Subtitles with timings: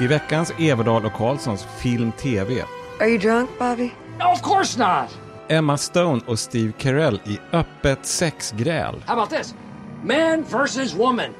[0.00, 2.64] I veckans Everdahl och Karlssons Film TV.
[3.00, 3.92] Are you drunk, Bobby?
[4.18, 5.18] No, of course not.
[5.48, 9.02] Emma Stone och Steve Carell i öppet sexgräl.
[9.06, 9.54] How about this?
[10.02, 11.30] Man versus woman.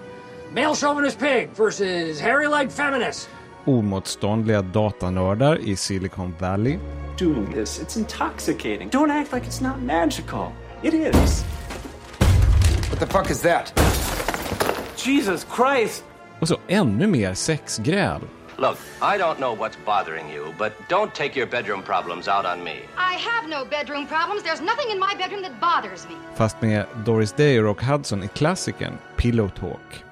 [0.54, 3.28] Male chauvinist pig versus hairy-legged feminist.
[3.64, 6.78] Omotståndliga datanördar i Silicon Valley.
[7.16, 7.78] doing this.
[7.78, 8.90] It's intoxicating.
[8.90, 10.52] Don't act like it's not magical.
[10.82, 11.44] It is.
[12.90, 13.72] What the fuck is that?
[14.96, 16.04] Jesus Christ!
[16.40, 18.20] Och så ännu mer sexgräl.
[18.58, 22.64] Look, I don't know what's bothering you, but don't take your bedroom problems out on
[22.64, 22.76] me.
[22.96, 24.42] I have no bedroom problems.
[24.42, 26.14] There's nothing in my bedroom that bothers me.
[26.34, 30.04] Fast med Doris Day och Rock Hudson i klassikern Pillow Talk.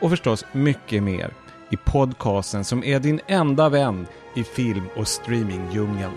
[0.00, 1.30] Och förstås mycket mer
[1.70, 6.14] i podcasten som är din enda vän i film och streamingdjungeln.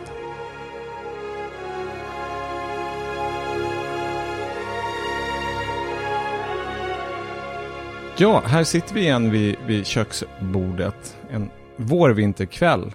[8.19, 11.17] Ja, här sitter vi igen vid, vid köksbordet.
[11.31, 12.91] En vårvinterkväll.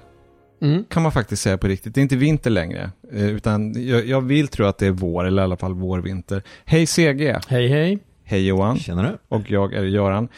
[0.89, 1.95] Kan man faktiskt säga på riktigt.
[1.95, 2.91] Det är inte vinter längre.
[3.13, 6.43] eh, Utan jag, jag vill tro att det är vår, eller i alla fall vårvinter.
[6.65, 7.37] Hej CG!
[7.49, 7.99] Hej hej.
[8.25, 8.79] Hej Johan!
[8.79, 9.19] Känner du?
[9.37, 10.29] Och jag är Göran.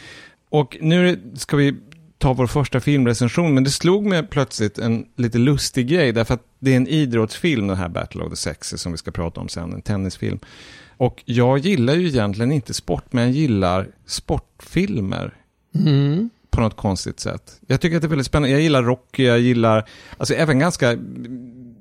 [0.51, 1.75] Och nu ska vi
[2.19, 6.43] ta vår första filmrecension, men det slog mig plötsligt en lite lustig grej, därför att
[6.59, 9.49] det är en idrottsfilm, den här Battle of the Sexes, som vi ska prata om
[9.49, 10.39] sen, en tennisfilm.
[10.97, 15.35] Och jag gillar ju egentligen inte sport, men jag gillar sportfilmer
[15.75, 16.31] Mm.
[16.51, 17.61] på något konstigt sätt.
[17.67, 18.51] Jag tycker att det är väldigt spännande.
[18.51, 20.97] Jag gillar Rocky, jag gillar, alltså även ganska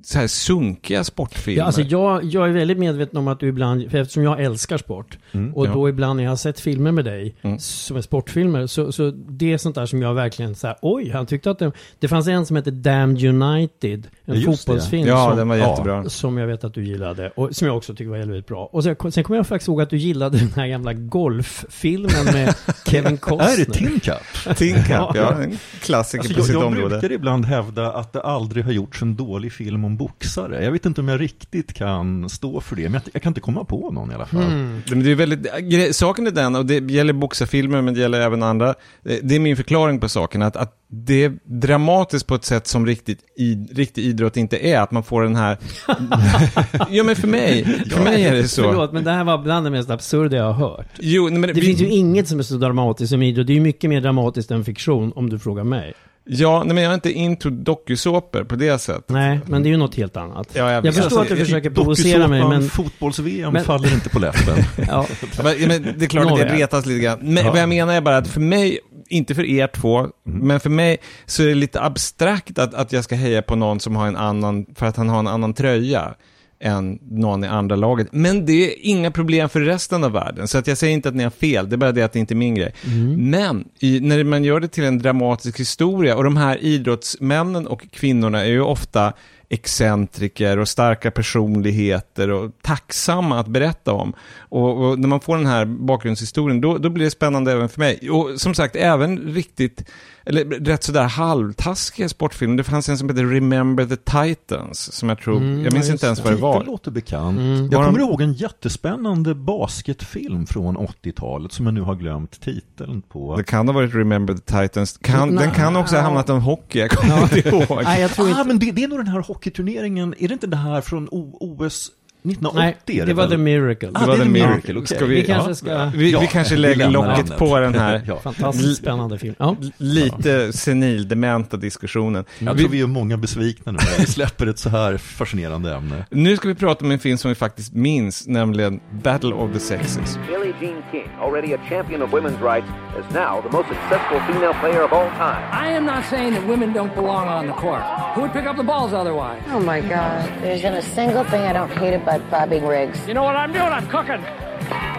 [0.05, 1.59] så här sunkiga sportfilmer.
[1.59, 4.77] Ja, alltså jag, jag är väldigt medveten om att du ibland, för eftersom jag älskar
[4.77, 5.17] sport,
[5.53, 5.71] och Ja.
[5.73, 7.59] då ibland när jag har sett filmer med dig, Mm.
[7.59, 11.09] som är sportfilmer, så, så det är sånt där som jag verkligen så här, oj,
[11.09, 14.51] han tyckte att det, det fanns en som heter Damned United, en Just det.
[14.57, 15.69] fotbollsfilm ja, som, den var ja.
[15.69, 16.09] jättebra.
[16.09, 18.69] som jag vet att du gillade, och som jag också tycker var väldigt bra.
[18.71, 22.55] Och sen, sen kommer jag faktiskt ihåg att du gillade den här gamla golffilmen med
[22.85, 23.53] Kevin Costner.
[23.53, 24.57] Är det Tin Cup?
[24.57, 26.89] Tin Cup, ja, en klassiker Alltså, på jag sitt jag område.
[26.89, 30.63] brukar ibland hävda att det aldrig har gjorts en dålig film om boxare.
[30.63, 33.41] Jag vet inte om jag riktigt kan stå för det, men jag, jag kan inte
[33.41, 34.43] komma på någon i alla fall.
[34.43, 34.81] Mm.
[34.89, 38.43] Men det är väldigt, saken är den, och det gäller boxarfilmer men det gäller även
[38.43, 42.45] andra, eh, det är min förklaring på saken, att, att det är dramatiskt på ett
[42.45, 45.57] sätt som riktigt, i, riktig idrott inte är, att man får den här...
[46.89, 48.63] ja men för mig, för mig är det så.
[48.63, 50.87] Förlåt, men det här var bland det mest absurda jag har hört.
[50.99, 53.47] Jo, men Det vi- finns ju inget som är så dramatiskt som idrott.
[53.47, 55.93] Det är ju mycket mer dramatiskt än fiktion, om du frågar mig.
[56.25, 59.09] Ja, nej, men jag är inte into dokusåpor på det sättet.
[59.09, 60.47] Nej, men det är ju något helt annat.
[60.53, 62.69] Ja, jag jag förstår att du försöker provocera mig, men...
[62.69, 64.57] fotbolls-VM men- faller inte på läppen.
[64.87, 65.05] Ja,
[65.43, 67.19] Men, men det är klart att det retas lite grann.
[67.21, 67.51] Men Ja.
[67.51, 68.79] vad jag menar är bara att för mig,
[69.09, 73.03] inte för er två, men för mig så är det lite abstrakt att, att jag
[73.03, 76.13] ska heja på någon som har en annan, för att han har en annan tröja
[76.63, 78.07] än någon i andra laget.
[78.11, 80.47] Men det är inga problem för resten av världen.
[80.47, 82.19] Så att jag säger inte att ni har fel, det är bara det att det
[82.19, 82.73] inte är min grej.
[83.17, 87.91] Men i, när man gör det till en dramatisk historia, och de här idrottsmännen och
[87.91, 89.13] kvinnorna är ju ofta
[89.49, 94.13] excentriker och starka personligheter och tacksamma att berätta om.
[94.37, 97.79] Och, och när man får den här bakgrundshistorien, då, då blir det spännande även för
[97.79, 98.09] mig.
[98.09, 99.85] Och som sagt, även riktigt,
[100.25, 102.57] eller rätt sådär halvtaskiga sportfilmer.
[102.57, 105.93] Det fanns en som heter Remember the Titans, som jag tror, Mm, jag minns ja,
[105.93, 106.59] inte ens vad det var.
[106.59, 107.37] Det låter bekant.
[107.39, 107.69] Mm.
[107.71, 113.01] Jag kommer de- ihåg en jättespännande basketfilm från 80-talet som jag nu har glömt titeln
[113.01, 113.35] på.
[113.37, 114.97] Det kan ha varit Remember the Titans.
[115.01, 117.83] Kan, den kan också ha hamnat om hockey, jag kommer inte ihåg.
[117.83, 118.43] nej, jag tror Ah, inte...
[118.43, 121.37] men det, det är nog den här hockeyturneringen, är det inte det här från o,
[121.39, 121.91] OS
[122.25, 122.79] 1980?
[122.87, 123.31] Nej, är det var väl?
[123.31, 123.89] The Miracle.
[123.93, 124.73] Ah, Det var The Miracle.
[124.79, 124.87] Okej.
[124.97, 125.85] Ska vi, Vi kanske ska...
[125.95, 127.37] vi, Ja, vi kanske lägger locket ämnet.
[127.37, 128.19] på den här Ja.
[128.19, 129.35] Fantastiskt spännande film.
[129.37, 129.55] Ja.
[129.77, 132.25] lite senildementa diskussionen.
[132.39, 135.73] Jag Vi- tror vi är många besvikna nu när vi släpper ett så här fascinerande
[135.75, 136.05] ämne.
[136.09, 139.59] Nu ska vi prata om en film som vi faktiskt minns, nämligen Battle of the
[139.59, 140.17] Sexes.
[140.27, 142.67] Billie Jean King, already a champion of women's rights,
[142.99, 145.43] is now the most successful female player of all time.
[145.67, 147.81] I am not saying that women don't belong on the court.
[148.15, 149.41] Who would pick up the balls otherwise?
[149.55, 150.17] Oh my God.
[150.41, 153.07] There isn't a single thing I don't hate about bobbing rigs.
[153.07, 153.71] You know what I'm doing?
[153.71, 154.23] I'm cooking.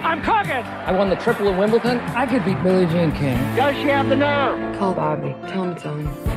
[0.04, 0.64] I'm cooking.
[0.87, 1.99] I won the triple at Wimbledon.
[2.14, 3.37] I could beat Billie Jean King.
[3.56, 4.78] Does she have the nerve?
[4.78, 5.34] Call Bobby.
[5.49, 6.34] Tell him it's on.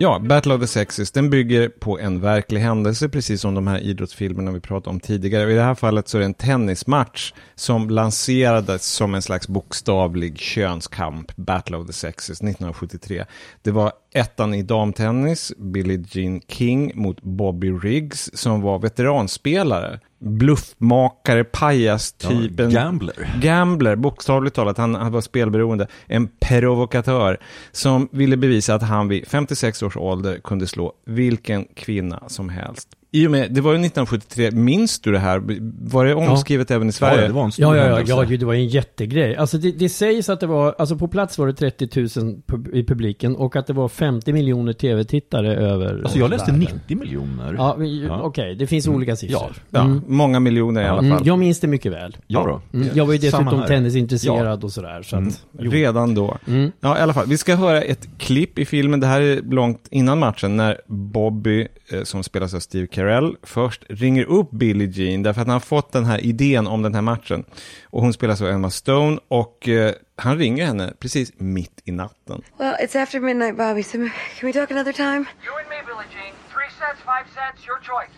[0.00, 3.78] Ja, Battle of the Sexes, den bygger på en verklig händelse, precis som de här
[3.78, 5.44] idrottsfilmerna vi pratade om tidigare.
[5.44, 9.48] Och I det här fallet så är det en tennismatch som lanserades som en slags
[9.48, 13.24] bokstavlig könskamp, Battle of the Sexes, 1973.
[13.62, 20.00] Det var ettan i damtennis, Billie Jean King mot Bobby Riggs, som var veteranspelare.
[20.18, 22.70] Bluffmakare, pajas-typen.
[22.70, 23.38] Ja, gambler.
[23.40, 24.78] Gambler, bokstavligt talat.
[24.78, 25.86] Han, han var spelberoende.
[26.06, 27.38] En provokatör
[27.72, 32.88] som ville bevisa att han vid 56 års ålder kunde slå vilken kvinna som helst.
[33.10, 35.42] I och med, det var ju 1973, minns du det här?
[35.90, 37.20] Var det omskrivet även i Sverige?
[37.20, 39.36] Ja, det var en stor Ja, ja, ja, ja, det var en jättegrej.
[39.36, 42.06] Alltså det, det sägs att det var, alltså på plats var det 30 000
[42.46, 46.68] pub- i publiken och att det var 50 miljoner tv-tittare över Alltså jag läste världen.
[46.86, 47.54] 90 miljoner.
[47.58, 47.76] Ja,
[48.08, 48.20] Ja.
[48.22, 49.52] okej, det finns olika siffror.
[49.70, 50.02] Ja, Mm.
[50.06, 51.26] många miljoner i alla Mm, fall.
[51.26, 52.16] jag minns det mycket väl.
[52.26, 52.78] Ja då.
[52.78, 55.02] Mm, jag var ju dessutom tennisintresserad och sådär.
[55.02, 55.28] Så Mm.
[55.28, 55.70] att, jo.
[55.70, 56.38] Redan då.
[56.48, 56.72] Mm.
[56.80, 57.26] Ja, i alla fall.
[57.26, 59.00] Vi ska höra ett klipp i filmen.
[59.00, 63.84] Det här är långt innan matchen när Bobby, eh, som spelas av Steve Carell, först
[63.88, 67.02] ringer upp Billie Jean därför att han har fått den här idén om den här
[67.02, 67.44] matchen.
[67.84, 72.42] Och hon spelas av Emma Stone och eh, han ringer henne precis mitt i natten.
[72.58, 74.10] Well, it's after midnight, Bobby, so can
[74.42, 75.24] we talk another time?
[75.44, 76.34] You and me, Billie Jean.
[76.52, 78.14] Three cents, five cents, your choice.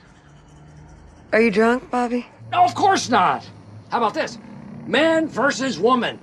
[1.33, 2.27] Are you drunk, Bobby?
[2.53, 3.43] No, of course not.
[3.91, 4.39] How about this?
[4.87, 6.19] Man versus woman.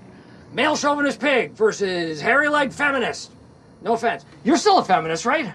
[0.54, 3.32] Male chauvinist pig versus hairy leg feminist.
[3.84, 4.26] No offense.
[4.44, 5.54] You're still a feminist, right?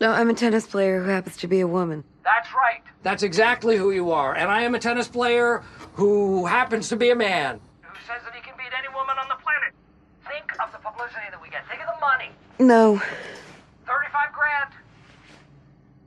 [0.00, 2.04] No, I'm a tennis player who happens to be a woman.
[2.24, 2.80] That's right.
[3.02, 4.34] That's exactly who you are.
[4.34, 5.62] And I am a tennis player
[5.92, 7.60] who happens to be a man.
[7.82, 9.74] Who says that he can beat any woman on the planet.
[10.26, 11.68] Think of the publicity that we get.
[11.68, 12.30] Think of the money.
[12.58, 12.96] No.
[12.96, 14.70] 35 grand.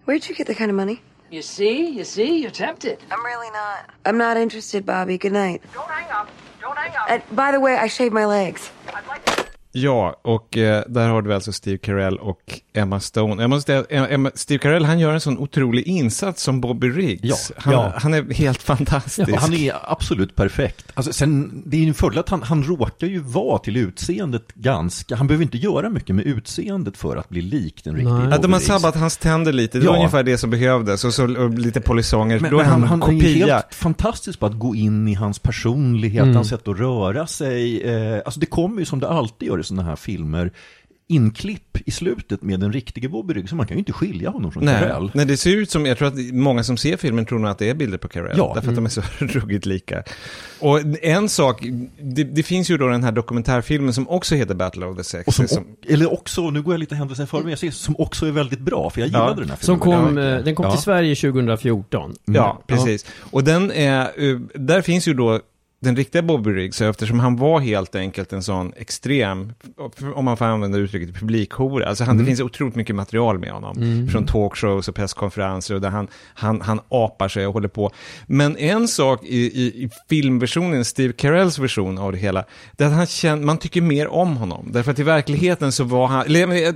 [0.06, 1.02] Where'd you get the kind of money?
[1.30, 1.90] You see?
[1.90, 2.42] You see?
[2.42, 2.98] You're tempted.
[3.12, 3.92] I'm really not.
[4.06, 5.20] I'm not interested, Bobby.
[5.20, 5.62] Good night.
[5.72, 6.30] Don't hang up.
[6.62, 7.10] Don't hang up.
[7.12, 8.72] And by the way, I shaved my legs.
[8.88, 9.34] I'd like
[9.76, 13.44] Ja, och eh, där har du alltså Steve Carell och Emma Stone.
[13.44, 17.22] Jag måste säga, Emma, Steve Carell, han gör en sån otrolig insats som Bobby Riggs.
[17.24, 17.94] Ja, han, ja.
[17.98, 19.30] han är helt fantastisk.
[19.30, 20.86] Ja, han är absolut perfekt.
[20.94, 24.54] Alltså, sen, det är ju en fördel att han, han råkar ju vara till utseendet
[24.56, 28.24] ganska, han behöver inte göra mycket med utseendet för att bli lik den riktiga Nej.
[28.24, 28.66] Ja, de har Bobby Riggs.
[28.68, 31.04] sabbat hans tänder lite, det var ungefär det som behövdes.
[31.06, 33.46] Och så och lite polisonger, Men, då är men han, han, han är kopia.
[33.56, 36.36] helt fantastisk på att gå in i hans personlighet, Mm.
[36.36, 37.82] hans sätt att röra sig.
[37.82, 40.52] Eh, alltså det kommer ju som det alltid gör i sådana här filmer,
[41.08, 44.52] inklipp i slutet med den riktiga Bobby Riggs, så man kan ju inte skilja honom
[44.52, 45.12] från Nej, Carell.
[45.14, 47.58] nej, det ser ut som, jag tror att många som ser filmen tror nog att
[47.60, 48.38] det är bilder på Carell.
[48.38, 48.52] Ja.
[48.56, 50.04] Därför att de är så ruggigt lika.
[50.60, 51.66] Och en sak,
[52.02, 55.28] det, det finns ju då den här dokumentärfilmen som också heter Battle of the Sexes.
[55.28, 57.96] Och som, som, eller också, nu går jag lite händelsen före, men jag ser som
[58.00, 59.12] också är väldigt bra, för jag Ja.
[59.12, 59.66] gillade den här filmen.
[59.66, 60.24] Som kom, Ja.
[60.38, 60.72] eh, den kom Ja.
[60.72, 62.16] till Sverige 2014.
[62.26, 63.06] Ja, precis.
[63.20, 65.40] Och den är, eh, där finns ju då
[65.84, 69.54] den riktiga Bobby Riggs, eftersom han var helt enkelt en sån extrem,
[70.16, 71.88] om man får använda uttrycket, publikhora.
[71.88, 74.08] Alltså han, det finns otroligt mycket material med honom.
[74.12, 77.92] Från talkshows och presskonferenser och där han, han, han apar sig och håller på.
[78.26, 82.46] Men en sak i, i, i filmversionen, Steve Carells version av det hela,
[82.78, 84.70] det är att han känner, man tycker mer om honom.
[84.72, 86.74] Därför att i verkligheten så var han, eller, menar,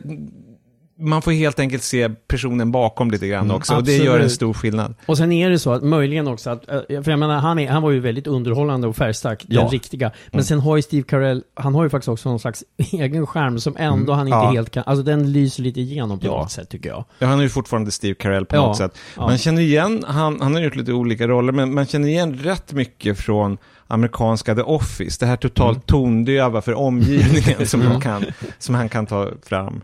[1.00, 3.76] man får helt enkelt se personen bakom lite grann också.
[3.76, 4.94] Och det gör en stor skillnad.
[5.06, 7.70] Och sen är det så att möjligen också att, eh, för jag menar, han, är,
[7.70, 9.62] han var ju väldigt underhållande och färgstark, Ja.
[9.62, 10.12] den riktiga.
[10.32, 13.60] Men sen har ju Steve Carell, han har ju faktiskt också någon slags egen skärm
[13.60, 14.52] som ändå han inte Ja.
[14.52, 16.32] helt kan, alltså den lyser lite igenom på Ja.
[16.32, 17.06] något sätt tycker jag.
[17.20, 18.98] Ja, han är ju fortfarande Steve Carell på något sätt.
[19.18, 22.74] Man känner igen, han, han har gjort lite olika roller, men man känner igen rätt
[22.74, 23.58] mycket från
[23.88, 25.18] amerikanska The Office.
[25.20, 28.26] Det här totalt tondöva för omgivningen som, han kan,
[28.60, 29.82] som han kan ta fram.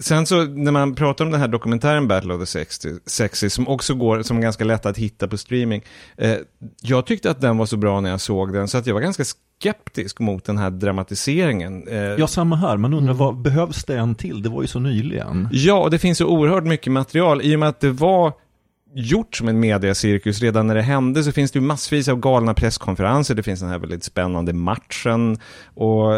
[0.00, 3.68] Sen så när man pratar om den här dokumentären Battle of the 60, 60 som
[3.68, 5.82] också går, som är ganska lätt att hitta på streaming.
[6.16, 6.34] Eh,
[6.82, 9.00] jag tyckte att den var så bra när jag såg den, så att jag var
[9.00, 11.88] ganska skeptisk mot den här dramatiseringen.
[11.88, 12.76] Eh, Ja, samma här.
[12.76, 14.42] Man undrar, vad behövs det en till?
[14.42, 15.48] Det var ju så nyligen.
[15.52, 18.32] Ja, och det finns så oerhört mycket material i och med att det var
[18.94, 22.54] gjort som en mediacirkus redan när det hände så finns det ju massvis av galna
[22.54, 23.34] presskonferenser.
[23.34, 25.38] Det finns den här väldigt spännande matchen
[25.74, 26.12] och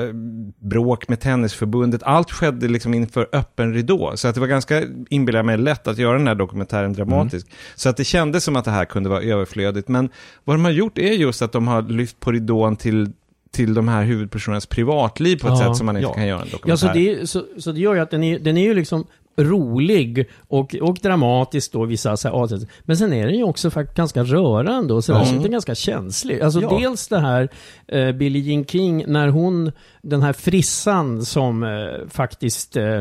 [0.59, 2.03] bråk med tennisförbundet.
[2.03, 4.13] Allt skedde liksom inför öppen ridå.
[4.17, 7.47] Så att det var ganska, inbillar mig, lätt att göra den här dokumentären dramatisk.
[7.75, 9.89] Så att det kändes som att det här kunde vara överflödigt.
[9.89, 10.09] Men
[10.45, 13.13] vad de har gjort är just att de har lyft på ridån till
[13.55, 15.67] till de här huvudpersonernas privatliv på ett Ja.
[15.69, 16.15] sätt som man inte Ja.
[16.15, 16.87] kan göra en dokumentär.
[16.89, 19.07] Ja, så det, så, så det gör ju att den är, den är ju liksom
[19.37, 22.69] rolig och, och dramatisk då, vissa så här avsnitt.
[22.83, 25.75] Men sen är den ju också faktiskt ganska rörande och sådär, så den är ganska
[25.75, 26.41] känslig.
[26.41, 26.79] Alltså Ja.
[26.81, 27.49] dels det här
[27.89, 29.73] eh, Billie Jean King, när hon,
[30.03, 33.01] den här frissan som eh, faktiskt eh,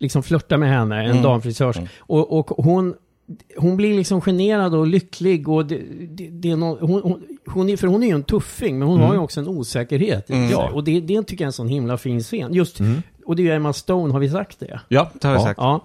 [0.00, 2.94] liksom flörtar med henne, en damfrisörs, och, och hon
[3.56, 7.68] hon blir liksom generad och lycklig och det, det, det är no, hon, hon, hon
[7.68, 10.32] är, för hon är ju en tuffing, men hon har ju också en osäkerhet i
[10.32, 10.54] sig.
[10.72, 12.54] Och det, det tycker jag är en sån himla fin scen.
[12.54, 12.78] Just,
[13.26, 14.80] och det är ju Emma Stone, har vi sagt det?
[14.88, 15.44] Ja, det har jag Ja.
[15.44, 15.58] sagt.
[15.60, 15.80] Ja.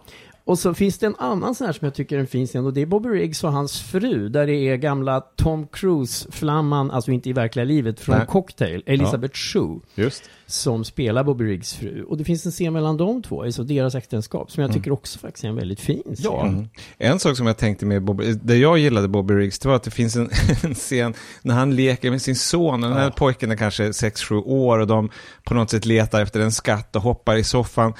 [0.47, 2.65] Och så finns det en annan sån här som jag tycker är en fin scen
[2.65, 7.11] och det är Bobby Riggs och hans fru där det är gamla Tom Cruise-flamman, alltså
[7.11, 8.27] inte i verkliga livet, från Nej.
[8.27, 10.23] Cocktail, Elizabeth Shue, Just.
[10.45, 12.03] som spelar Bobby Riggs fru.
[12.03, 15.19] Och det finns en scen mellan de två, alltså deras äktenskap, som jag tycker också
[15.19, 16.15] faktiskt är en väldigt fin scen.
[16.17, 16.45] Ja.
[16.45, 16.67] Mm.
[16.97, 19.83] En sak som jag tänkte med Bobby, det jag gillade Bobby Riggs, det var att
[19.83, 20.29] det finns en,
[20.63, 24.43] en scen när han leker med sin son, och den här pojken är kanske 6-7
[24.45, 25.09] år och de
[25.43, 27.93] på något sätt letar efter en skatt och hoppar i soffan.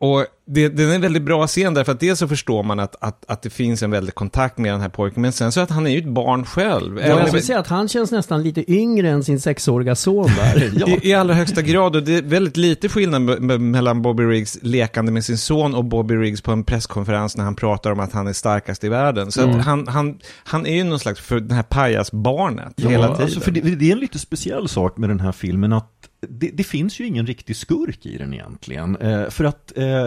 [0.00, 2.96] Och det, det är en väldigt bra scen därför att dels så förstår man att,
[3.00, 5.70] att, att det finns en väldig kontakt med den här pojken, men sen så att
[5.70, 6.98] han är ju ett barn själv.
[7.00, 10.88] Ja, jag skulle säga att han känns nästan lite yngre än sin sexåriga son där.
[11.04, 14.22] I, I allra högsta grad, och det är väldigt lite skillnad me- me- mellan Bobby
[14.22, 18.00] Riggs lekande med sin son och Bobby Riggs på en presskonferens när han pratar om
[18.00, 19.32] att han är starkast i världen.
[19.32, 19.58] Så Mm.
[19.58, 23.22] att han, han, han är ju någon slags för den här pajasbarnet hela tiden.
[23.22, 25.90] Alltså för det, det är en lite speciell sak med den här filmen att
[26.28, 28.96] det, det finns ju ingen riktig skurk i den egentligen.
[28.96, 30.06] Eh, för att eh,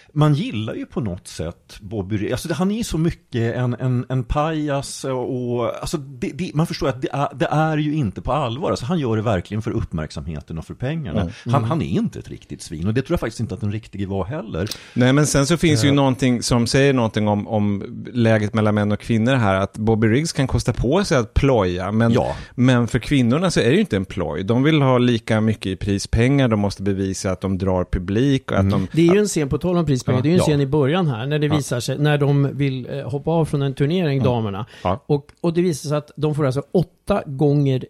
[0.13, 2.31] man gillar ju på något sätt Bobby Riggs.
[2.31, 6.67] Alltså han är ju så mycket en, en, en pajas och, alltså det, det, man
[6.67, 8.69] förstår att det är, det är ju inte på allvar.
[8.69, 11.21] Alltså han gör det verkligen för uppmärksamheten och för pengarna.
[11.21, 11.33] Mm.
[11.45, 13.71] Han, han är inte ett riktigt svin och det tror jag faktiskt inte att den
[13.71, 14.69] riktige var heller.
[14.93, 15.93] Nej, men sen så finns ju Eh.
[15.95, 20.33] någonting som säger någonting om, om läget mellan män och kvinnor här, att Bobby Riggs
[20.33, 22.35] kan kosta på sig att ploja, men, Ja.
[22.55, 24.43] men för kvinnorna så är det ju inte en ploj.
[24.43, 28.57] De vill ha lika mycket i prispengar, de måste bevisa att de drar publik och
[28.59, 28.87] att de...
[28.91, 30.21] Det är ju en scen, på tal om prispengar, Ja.
[30.21, 30.43] det är ju en Ja.
[30.43, 31.55] scen i början här, när det Ja.
[31.55, 34.65] visar sig, när de vill eh, hoppa av från en turnering, damerna.
[34.83, 35.03] Ja.
[35.05, 37.85] Och, och det visar sig att de får alltså åtta gånger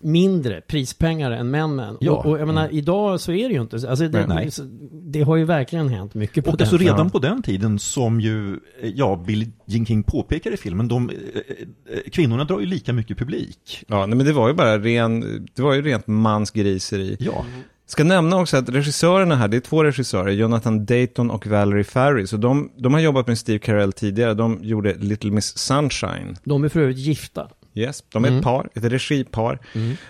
[0.00, 1.96] mindre prispengar än männen.
[2.00, 2.12] Ja.
[2.12, 3.88] Och, och jag menar, idag så är det ju inte så.
[3.88, 4.50] Alltså det, Nej.
[4.50, 4.62] så-
[4.92, 8.20] det har ju verkligen hänt mycket på Och den alltså redan på den tiden som
[8.20, 12.92] ju, eh, ja, Billie Jean King påpekar i filmen, de, eh, kvinnorna drar ju lika
[12.92, 13.84] mycket publik.
[13.88, 15.20] Ja, nej, men det var ju bara ren,
[15.54, 17.16] det var ju rent mansgriseri.
[17.20, 17.44] Ja.
[17.88, 22.26] Ska nämna också att regissörerna här, det är två regissörer, Jonathan Dayton och Valerie Farry.
[22.26, 26.36] Så de, de har jobbat med Steve Carell tidigare, de gjorde Little Miss Sunshine.
[26.44, 27.48] De är för övrigt gifta.
[27.74, 28.38] Yes, de är Mm.
[28.38, 29.58] ett par, ett regipar.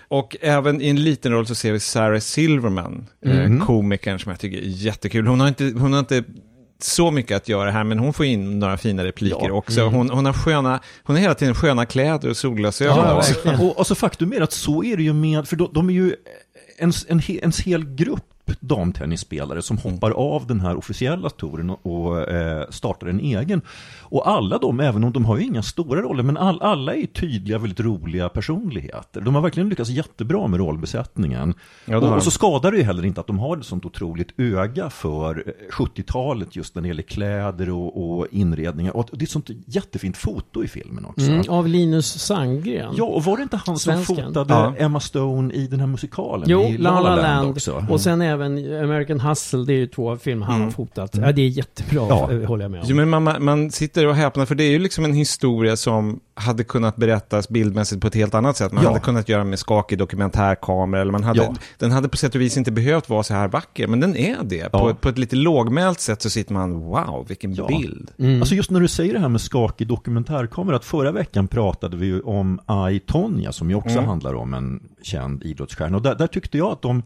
[0.07, 3.57] Och även i en liten roll så ser vi Sarah Silverman, Mm.
[3.61, 5.27] eh, komikern som jag tycker är jättekul.
[5.27, 6.23] Hon har inte, hon har inte
[6.79, 9.51] så mycket att göra här, men hon får in några fina repliker Ja.
[9.53, 9.81] också.
[9.81, 9.93] Mm.
[9.93, 12.97] Hon, hon har sköna, hon har hela tiden sköna kläder och solglasögon.
[12.97, 13.49] Ja, också.
[13.65, 16.15] och alltså faktum är att så är det ju med, för de, de är ju
[16.77, 22.65] en, en, en hel grupp damtennisspelare som hoppar av den här officiella touren och, eh,
[22.69, 23.61] startar en egen.
[24.01, 27.05] Och alla de, även om de har ju inga stora roller, men all, alla är
[27.05, 29.21] tydliga, väldigt roliga personligheter.
[29.21, 31.53] De har verkligen lyckats jättebra med rollbesättningen.
[31.85, 34.39] Ja, och, och så skadar det ju heller inte att de har ett sånt otroligt
[34.39, 38.97] öga för eh, 70-talet just när det gäller kläder och, och inredningar.
[38.97, 41.31] Och det är ett sånt jättefint foto i filmen också.
[41.31, 42.93] Mm, av Linus Sandgren.
[42.97, 44.27] Ja, och var det inte han som Svensken.
[44.27, 44.73] fotade Ja.
[44.77, 46.49] Emma Stone i den här musikalen?
[46.49, 47.49] Jo, i La La Land.
[47.49, 47.85] också?
[47.89, 50.65] Och sen även American Hustle, det är ju två filmer han Mm.
[50.67, 51.15] har fotat.
[51.21, 52.31] Ja, det är jättebra, Ja.
[52.31, 52.85] eh, håller jag med om.
[52.89, 56.19] Jo, men man, man- sitter och häpnar, för det är ju liksom en historia som
[56.35, 58.71] hade kunnat berättas bildmässigt på ett helt annat sätt.
[58.71, 58.89] Man Ja.
[58.89, 61.55] hade kunnat göra med skakig dokumentärkamera, eller man hade, Ja.
[61.77, 64.35] den hade på sätt och vis inte behövt vara så här vacker, men den är
[64.43, 64.71] det.
[64.71, 67.67] På, på ett lite lågmält sätt så sitter man, wow, vilken Ja.
[67.67, 68.11] bild.
[68.19, 68.39] Mm.
[68.41, 72.05] Alltså just när du säger det här med skakig dokumentärkamera, att förra veckan pratade vi
[72.05, 72.59] ju om
[72.91, 74.05] I, Tonya som ju också Mm.
[74.05, 75.97] handlar om en känd idrottsstjärna.
[75.97, 77.03] Och där, där tyckte jag att de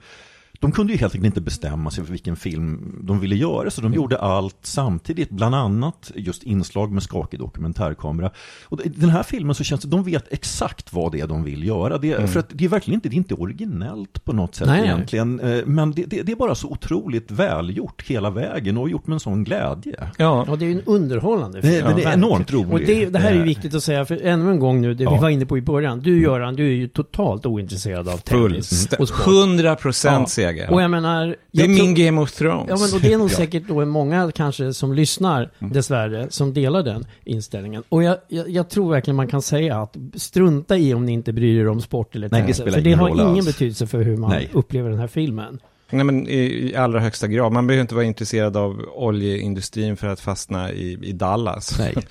[0.61, 3.81] de kunde ju helt enkelt inte bestämma sig för vilken film de ville göra, så
[3.81, 8.31] de gjorde allt samtidigt, bland annat just inslag med skakig dokumentärkamera.
[8.63, 11.43] Och i den här filmen så känns det, de vet exakt vad det är de
[11.43, 11.97] vill göra.
[11.97, 14.83] Det, För att det är verkligen inte, det är inte originellt på något sätt Nej.
[14.83, 19.07] egentligen, eh, men det, det, det är bara så otroligt välgjort hela vägen och gjort
[19.07, 19.95] med en sån glädje.
[20.17, 21.95] Ja, Ja, det är ju en underhållande Det- film.
[21.95, 22.73] det är enormt rolig.
[22.73, 23.45] Och det, det här är ju Eh.
[23.45, 25.21] viktigt att säga, för ännu en gång nu, det vi Ja.
[25.21, 25.99] var inne på i början.
[25.99, 29.27] Du Göran, du är ju totalt ointresserad av tennis och sport.
[29.27, 30.71] 100 procent seger.
[30.73, 31.25] Och jag menar...
[31.51, 32.65] det är jag min tror- Game of Thrones.
[32.69, 35.73] Ja, men och det är nog säkert då många kanske som lyssnar, Mm.
[35.73, 37.83] dessvärre, som delar den inställningen.
[37.89, 41.33] Och jag, jag, jag tror verkligen man kan säga att strunta i om ni inte
[41.33, 42.57] bryr er om sport eller Nej, tennis.
[42.57, 43.45] För det har ingen alls.
[43.45, 44.49] betydelse för hur man Nej.
[44.53, 45.59] upplever den här filmen.
[45.93, 47.51] Nej, men i, i allra högsta grad.
[47.51, 51.79] Man behöver inte vara intresserad av oljeindustrin för att fastna i, i Dallas.
[51.79, 51.95] Nej.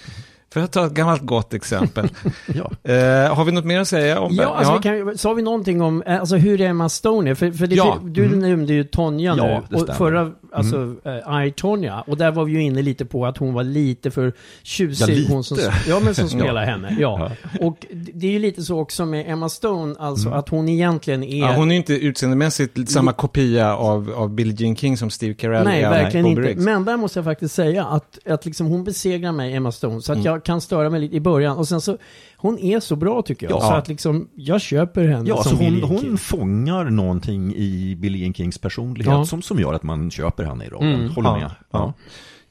[0.53, 2.09] För att ta ett gammalt gott exempel.
[2.55, 2.93] Ja.
[2.93, 5.83] Eh, har vi något mer att säga om Ja, alltså, Vi kan, sa vi någonting
[5.83, 7.35] om, eh, alltså hur är Emma Stone?
[7.35, 7.99] För, för det, Ja.
[8.05, 12.45] du nämnde ju Tonja Ja, nu, och förra, alltså, eh, I, Tonja, och där var
[12.45, 15.33] vi ju inne lite på att hon var lite för tjusig, Ja, lite.
[15.33, 16.69] hon som, ja men som spelar Ja.
[16.71, 17.31] henne, ja.
[17.61, 20.39] Och det är ju lite så också med Emma Stone, alltså Mm.
[20.39, 21.41] att hon egentligen är...
[21.41, 25.65] Ja, hon är inte utseendemässigt samma kopia av, av Billie Jean King som Steve Carell
[25.65, 26.55] Nej, är verkligen inte.
[26.57, 30.13] Men där måste jag faktiskt säga att, att liksom hon besegrar mig, Emma Stone, så
[30.13, 30.40] att Mm.
[30.41, 31.57] Jag kan störa mig lite i början.
[31.57, 31.99] Och sen så,
[32.37, 33.57] hon är så bra tycker jag.
[33.57, 33.61] Ja.
[33.61, 38.33] Så att liksom, jag köper henne Ja, som så hon, hon fångar någonting i Billie
[38.33, 39.25] Kings personlighet Ja.
[39.25, 40.95] som, som gör att man köper henne i rollen.
[40.95, 41.11] Mm.
[41.11, 41.43] Håller Ja, med.
[41.51, 41.55] ja.
[41.71, 41.93] Ja.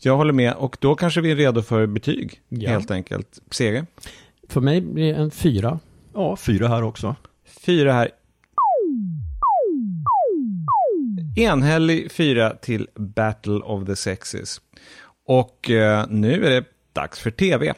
[0.02, 2.70] Jag håller med, och då kanske vi är redo för betyg, Ja.
[2.70, 3.40] helt enkelt.
[3.52, 3.86] Seger?
[4.50, 5.80] För mig blir det en fyra.
[6.14, 7.16] ja, fyra här också.
[7.66, 8.10] Fyra här.
[11.38, 14.62] Enhällig fyra till Battle of the Sexes.
[15.28, 17.74] Och eh, nu är det dags för tv.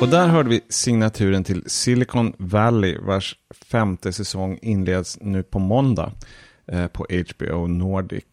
[0.00, 6.12] Och där hörde vi signaturen till Silicon Valley vars femte säsong inleds nu på måndag
[6.66, 8.24] eh, på HBO Nordic.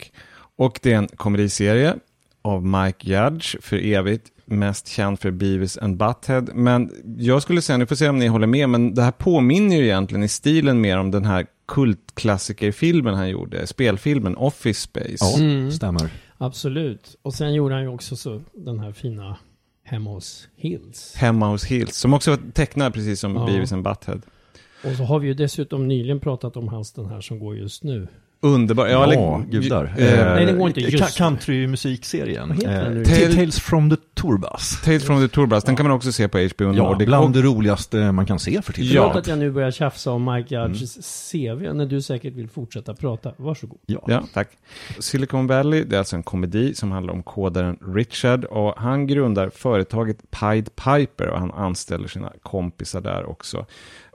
[0.57, 1.95] Och det är en komediserie
[2.41, 6.41] av Mike Judge för evigt, mest känd för Beavis and Butthead.
[6.53, 9.75] Men jag skulle säga, nu får se om ni håller med, men det här påminner
[9.77, 15.17] ju egentligen i stilen mer om den här kultklassikerfilmen han gjorde, spelfilmen Office Space.
[15.19, 15.71] Ja, Mm.
[15.71, 16.09] stämmer.
[16.37, 17.15] Absolut.
[17.21, 19.37] Och sen gjorde han ju också så, den här fina
[19.83, 21.13] Hemma hos Hills.
[21.15, 23.45] Hemma hos Hills, som också var tecknad precis som Ja.
[23.45, 24.21] Beavis and Butthead.
[24.83, 27.83] Och så har vi ju dessutom nyligen pratat om hans den här som går just
[27.83, 28.07] nu.
[28.41, 28.87] Underbar.
[28.87, 29.83] Ja, eller- gudar.
[29.97, 32.51] eh, Nej, den går inte just Ka- Countrymusikserien.
[32.51, 34.81] Eh, Tale- Tales from the Tourbus.
[34.85, 37.05] Tales from the Tourbus, den kan man också se på HBO Ja, Nordic.
[37.07, 39.01] bland Och- det roligaste man kan se för tillfället.
[39.01, 39.19] Förlåt Ja.
[39.19, 41.57] att jag nu börjar tjafsa om Mike Judges Mm.
[41.57, 43.31] CV, när du säkert vill fortsätta prata.
[43.37, 43.79] Varsågod.
[43.85, 44.03] Ja.
[44.07, 44.49] Ja, tack.
[44.99, 49.49] Silicon Valley, det är alltså en komedi som handlar om kodaren Richard och han grundar
[49.49, 53.65] företaget Pied Piper och han anställer sina kompisar där också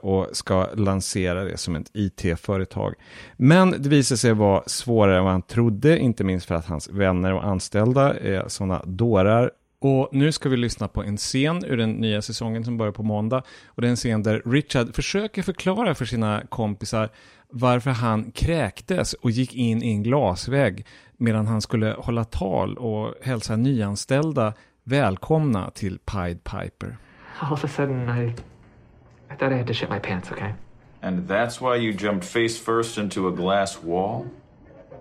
[0.03, 2.93] och ska lansera det som ett IT-företag.
[3.37, 6.89] Men det visade sig vara svårare än vad han trodde, inte minst för att hans
[6.89, 9.51] vänner och anställda är sådana dårar.
[9.79, 13.03] Och nu ska vi lyssna på en scen ur den nya säsongen som börjar på
[13.03, 13.43] måndag.
[13.65, 17.09] Och det är en scen där Richard försöker förklara för sina kompisar
[17.49, 20.85] varför han kräktes och gick in i en glasvägg
[21.17, 26.97] medan han skulle hålla tal och hälsa nyanställda välkomna till Pied Piper.
[27.39, 28.35] All of a sudden, I,
[29.33, 30.31] I thought I had to shit my pants.
[30.31, 30.53] Okay.
[31.01, 34.27] And that's why you jumped face first into a glass wall?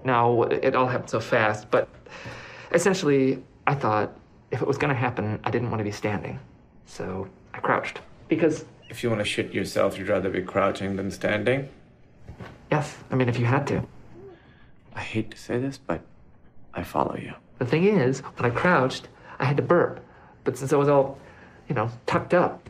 [0.04, 1.70] No, it all happened so fast.
[1.70, 1.86] But
[2.72, 4.16] essentially, I thought
[4.50, 6.40] if it was going to happen, I didn't want to be standing,
[6.86, 11.10] so I crouched because If you want to shit yourself, you'd rather be crouching than
[11.10, 11.68] standing?
[12.70, 13.82] yes, I mean if you had to.
[14.94, 16.00] I hate to say this, but
[16.72, 17.34] I follow you.
[17.58, 19.08] The thing is, when I crouched,
[19.38, 20.00] I had to burp,
[20.44, 21.18] but since I was all,
[21.68, 22.68] you know, tucked up,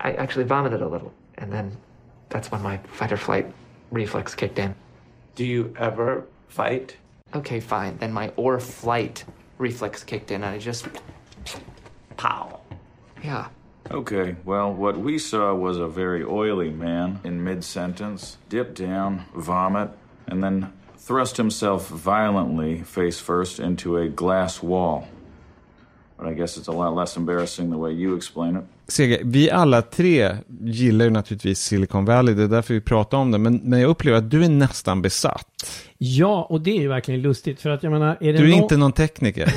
[0.00, 1.76] I actually vomited a little, and then
[2.28, 3.52] that's when my fight or flight
[3.90, 4.74] reflex kicked in.
[5.34, 6.96] Do you ever fight?
[7.34, 7.98] Okay, fine.
[7.98, 9.24] Then my or flight
[9.58, 10.86] reflex kicked in, and I just
[12.16, 12.60] pow.
[13.22, 13.48] Yeah.
[13.90, 19.24] Okay, well, what we saw was a very oily man in mid sentence, dip down,
[19.34, 19.90] vomit,
[20.26, 25.08] and then thrust himself violently, face first, into a glass wall.
[26.18, 28.62] But I guess it's a lot less embarrassing the way you explain it.
[28.88, 33.30] Seger, vi alla tre gillar ju naturligtvis Silicon Valley, det är därför vi pratar om
[33.30, 35.46] det, men, men jag upplever att du är nästan besatt.
[35.98, 38.56] Ja, och det är ju verkligen lustigt för att jag menar, är det Du är
[38.56, 39.54] nå- inte någon tekniker.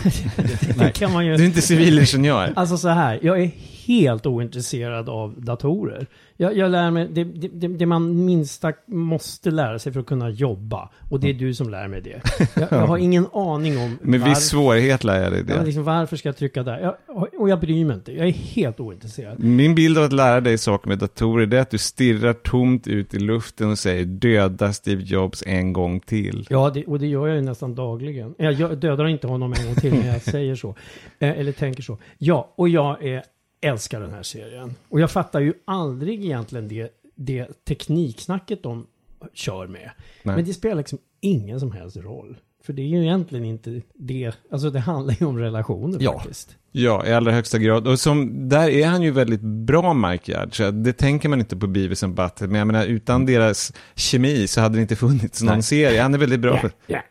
[0.80, 1.36] det kan man ju...
[1.36, 2.54] Du är inte civilingenjör.
[2.56, 3.52] Alltså så här, jag är
[3.88, 6.08] helt ointresserad av datorer.
[6.38, 10.30] Jag, jag lär mig det, det, det, man minsta måste lära sig för att kunna
[10.30, 10.90] jobba.
[11.10, 12.22] Och det är du som lär mig det.
[12.56, 15.64] Jag, jag har ingen aning om Med varför- viss svårighet lär jag dig det.
[15.66, 16.80] liksom, varför ska jag trycka där?
[16.80, 16.96] Jag,
[17.40, 18.12] och jag bryr mig inte.
[18.14, 19.44] Jag är helt ointresserad.
[19.44, 22.88] Min bild av att lära dig saker med datorer det är att du stirrar tomt
[22.88, 26.48] ut i luften och säger döda Steve Jobs en gång till.
[26.50, 28.36] Ja, det, och det gör jag ju nästan dagligen.
[28.38, 30.76] Jag, jag dödar inte honom en gång till när jag säger så.
[31.20, 31.98] Eh, eller tänker så.
[32.18, 33.24] Ja, och jag är,
[33.62, 34.76] älskar den här serien.
[34.90, 38.88] Och jag fattar ju aldrig egentligen det, det tekniksnacket de
[39.34, 39.92] kör med.
[40.24, 40.36] Nej.
[40.36, 42.38] Men det spelar liksom ingen som helst roll.
[42.64, 46.20] För det är ju egentligen inte det, alltså det handlar ju om relationer Ja.
[46.20, 46.56] faktiskt.
[46.72, 47.88] Ja, i allra högsta grad.
[47.88, 50.56] Och som, där är han ju väldigt bra, Mike Judge.
[50.56, 52.48] Så Det tänker man inte på Beavis and Butthead.
[52.48, 55.64] Men jag menar, utan deras kemi så hade det inte funnits någon Nej.
[55.64, 56.02] serie.
[56.02, 56.60] Han är väldigt bra.
[56.64, 57.02] Ja, ja,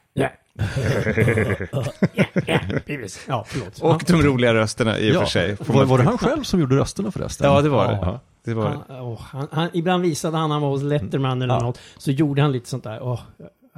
[3.29, 3.45] ja.
[3.49, 3.79] förlåt.
[3.81, 5.21] Och de roliga rösterna i och Ja.
[5.21, 5.57] för sig.
[5.67, 7.51] Var, var det han själv som gjorde rösterna förresten?
[7.53, 7.99] Ja, det var det.
[8.03, 8.21] Ja.
[8.45, 8.79] Det var det.
[8.95, 11.61] Han, åh, han, han, ibland visade han, han var hos Letterman eller Ja.
[11.61, 13.21] något, så gjorde han lite sånt där, åh,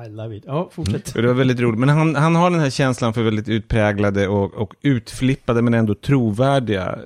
[0.07, 0.45] I love it.
[0.47, 1.15] Ja, fortsätt.
[1.17, 1.81] Och det var väldigt roligt.
[1.81, 5.95] Men han, han har den här känslan för väldigt utpräglade och, och utflippade men ändå
[5.95, 6.99] trovärdiga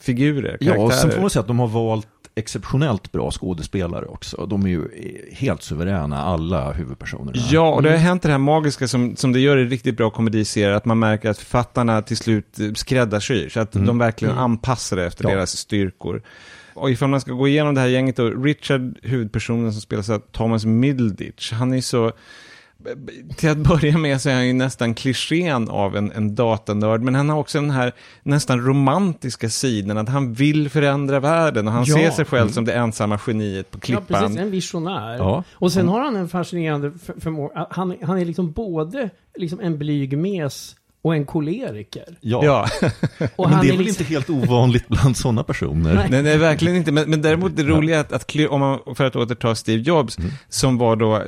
[0.00, 1.12] figurer, Ja, och sen karaktärer.
[1.12, 4.46] får man säga att de har valt exceptionellt bra skådespelare också.
[4.46, 4.88] De är ju
[5.32, 7.32] helt suveräna, alla huvudpersonerna.
[7.50, 8.06] Ja, och det har Mm.
[8.06, 11.30] hänt det här magiska som, som det gör i riktigt bra komediserier, att man märker
[11.30, 14.44] att författarna till slut eh, skräddarsyr, så att de verkligen Mm.
[14.44, 15.30] anpassar det efter Ja.
[15.30, 16.22] deras styrkor.
[16.74, 20.18] Och ifall man ska gå igenom det här gänget då, Richard, huvudpersonen som spelas av
[20.18, 22.12] Thomas Middleditch, han är så...
[23.36, 27.14] Till att börja med så är han ju nästan klichén av en, en datanörd, men
[27.14, 31.84] han har också den här nästan romantiska sidan, att han vill förändra världen och han
[31.86, 31.96] Ja.
[31.96, 32.52] ser sig själv Mm.
[32.52, 34.06] som det ensamma geniet på Ja, klippan.
[34.22, 34.38] precis.
[34.38, 35.16] En visionär.
[35.16, 35.44] Ja.
[35.52, 37.66] Och sen har han en fascinerande för- förmåga.
[37.70, 42.18] Han, han är liksom både liksom en blyg mes och en koleriker.
[42.20, 42.68] Ja, Ja.
[43.36, 45.94] Och men han det är väl liksom- inte helt ovanligt bland sådana personer.
[45.94, 46.06] Nej.
[46.10, 46.92] Nej, nej, verkligen inte.
[46.92, 50.16] Men, men däremot det roliga är att, att om man, för att återta Steve Jobs,
[50.48, 51.22] som var då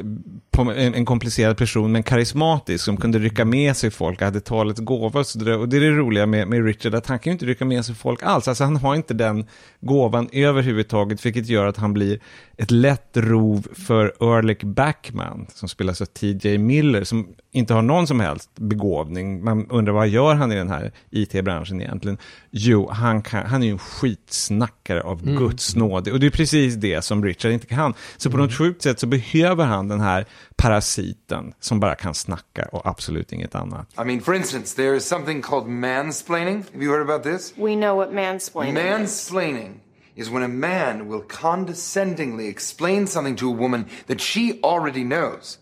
[0.76, 5.20] en, en komplicerad person, men karismatisk, som kunde rycka med sig folk, hade talets gåva
[5.20, 5.58] och så där.
[5.58, 7.84] Och det är det roliga med, med Richard, att han kan ju inte rycka med
[7.84, 8.48] sig folk alls.
[8.48, 9.46] Alltså han har inte den
[9.80, 12.20] gåvan överhuvudtaget, vilket gör att han blir
[12.56, 18.06] ett lätt rov för Ehrlich Backman, som spelas av TJ Miller, som inte har någon
[18.06, 19.44] som helst begåvning.
[19.44, 22.18] Man undrar vad gör han i den här IT-branschen egentligen?
[22.50, 25.36] Jo, han, kan, han är ju en skitsnackare av Mm.
[25.36, 26.08] Guds nåd.
[26.08, 27.94] Och det är precis det som Richard inte kan.
[28.16, 32.68] Så på något sjukt sätt så behöver han den här parasiten som bara kan snacka
[32.72, 33.88] och absolut inget annat.
[33.98, 36.64] I mean, for instance, there is something called mansplaining.
[36.72, 37.52] Have you heard about this?
[37.56, 38.82] We know what mansplaining is.
[38.84, 39.70] Mansplaining
[40.14, 45.58] is when a man will condescendingly explain something to a woman that she already knows.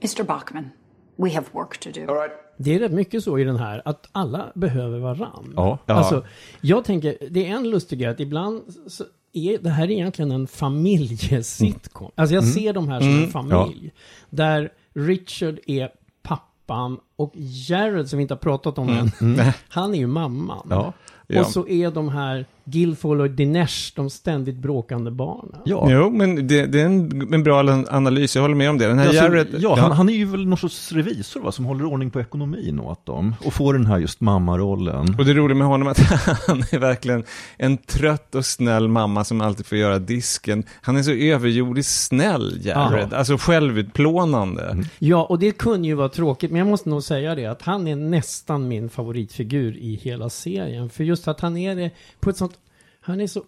[0.00, 0.22] Mr.
[0.24, 0.70] Bachman,
[1.16, 2.00] we have work to do.
[2.00, 2.32] All right.
[2.58, 5.52] Det är rätt mycket så i den här att alla behöver varann.
[5.56, 5.78] Ja.
[5.86, 6.24] Alltså,
[6.60, 10.30] jag tänker, det är en lustig grej att ibland så är det här är egentligen
[10.30, 12.10] en familjesitcom.
[12.14, 12.54] Alltså jag Mm.
[12.54, 13.24] ser de här som Mm.
[13.24, 13.92] en familj.
[14.30, 15.90] Där Richard är
[16.22, 17.32] pappan och
[17.68, 18.98] Jared, som vi inte har pratat om Mm.
[19.20, 19.52] än, Mm.
[19.68, 20.66] han är ju mamman.
[20.70, 20.92] Ja.
[21.28, 21.40] Ja.
[21.40, 25.60] Och så är de här Guilfoyle och Dinesh de ständigt bråkande barnen.
[25.64, 28.86] Jo, men det, det är en, en bra analys, jag håller med om det.
[28.86, 31.64] Den här Alltså, Jared, ja, Han, han är ju väl någon sorts revisor va, som
[31.64, 33.34] håller ordning på ekonomin åt dem.
[33.44, 35.14] Och får den här just mammarollen.
[35.18, 35.98] Och det roliga med honom är att
[36.46, 37.24] han är verkligen
[37.56, 40.64] en trött och snäll mamma som alltid får göra disken.
[40.82, 43.08] Han är så överjordiskt snäll, Jared.
[43.10, 43.16] Ja.
[43.16, 44.84] Alltså självutplånande.
[44.98, 47.88] Ja, och det kunde ju vara tråkigt, men jag måste nog säga det att han
[47.88, 50.90] är nästan min favoritfigur i hela serien.
[50.90, 51.90] För just att han är det
[52.20, 52.58] på ett sånt,
[53.00, 53.44] han är så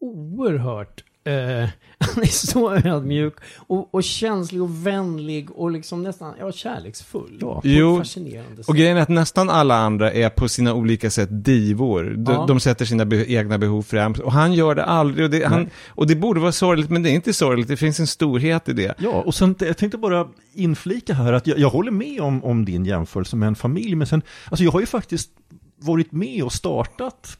[0.00, 6.52] oerhört, eh, han är så ödmjuk och, och känslig och vänlig och liksom nästan, ja,
[6.52, 7.34] kärleksfull.
[7.36, 8.68] Ett Jo, fascinerande sätt.
[8.68, 12.04] och grejen är att nästan alla andra är på sina olika sätt divor.
[12.16, 12.44] De, Ja.
[12.48, 14.20] de sätter sina be egna behov främst.
[14.20, 15.24] Och han gör det aldrig.
[15.24, 17.68] Och det, han, och det borde vara sorgligt, men det är inte sorgligt.
[17.68, 18.94] Det finns en storhet i det.
[18.98, 22.64] Ja, och sen jag tänkte bara inflika här att jag, jag håller med om, om
[22.64, 25.30] din jämförelse med en familj, men sen, alltså jag har ju faktiskt
[25.78, 27.38] varit med och startat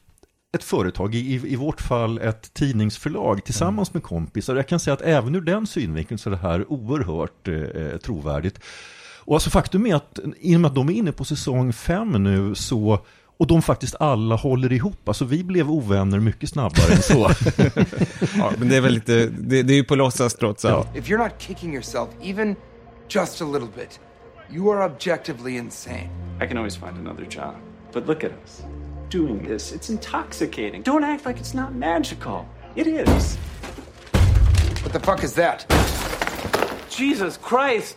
[0.53, 4.55] ett företag, i, i, vårt fall ett tidningsförlag tillsammans med kompisar.
[4.55, 8.59] Jag kan säga att även ur den synvinkeln så är det här oerhört eh, trovärdigt.
[9.25, 12.23] Och alltså faktum är att i och med att de är inne på säsong fem
[12.23, 12.99] nu så
[13.37, 15.07] och de faktiskt alla håller ihop.
[15.07, 17.29] Alltså vi blev ovänner mycket snabbare än så.
[18.37, 20.95] ja, men det är väl lite, det, det är ju på låtsas trots allt.
[20.95, 22.55] If you're not kicking yourself even
[23.09, 23.99] just a little bit,
[24.51, 26.09] you are objectively insane.
[26.41, 27.55] I can always find another job.
[27.93, 28.63] But look at us.
[29.13, 30.81] Doing this, it's intoxicating.
[30.81, 32.49] Don't act like it's not magical.
[32.75, 33.35] It is.
[34.81, 35.67] What the fuck is that?
[36.89, 37.95] Jesus Christ!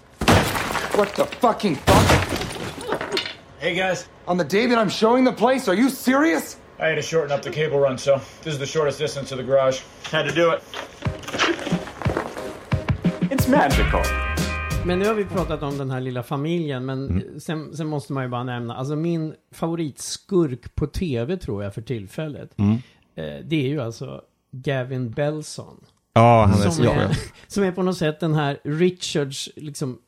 [0.94, 3.18] What the fucking fuck?
[3.58, 4.06] Hey guys.
[4.28, 6.58] On the day that I'm showing the place, are you serious?
[6.78, 9.36] I had to shorten up the cable run, so this is the shortest distance to
[9.36, 9.80] the garage.
[10.10, 10.62] Had to do it.
[13.30, 14.02] It's magical.
[14.86, 17.40] Men nu har vi pratat om den här lilla familjen, men Mm.
[17.40, 21.82] sen, sen måste man ju bara nämna, alltså min favoritskurk på tv tror jag för
[21.82, 22.72] tillfället, Mm.
[23.16, 24.20] eh, det är ju alltså
[24.52, 25.76] Gavin Belson.
[26.14, 27.08] Ja, han är som är,
[27.46, 29.98] som är på något sätt den här Richards liksom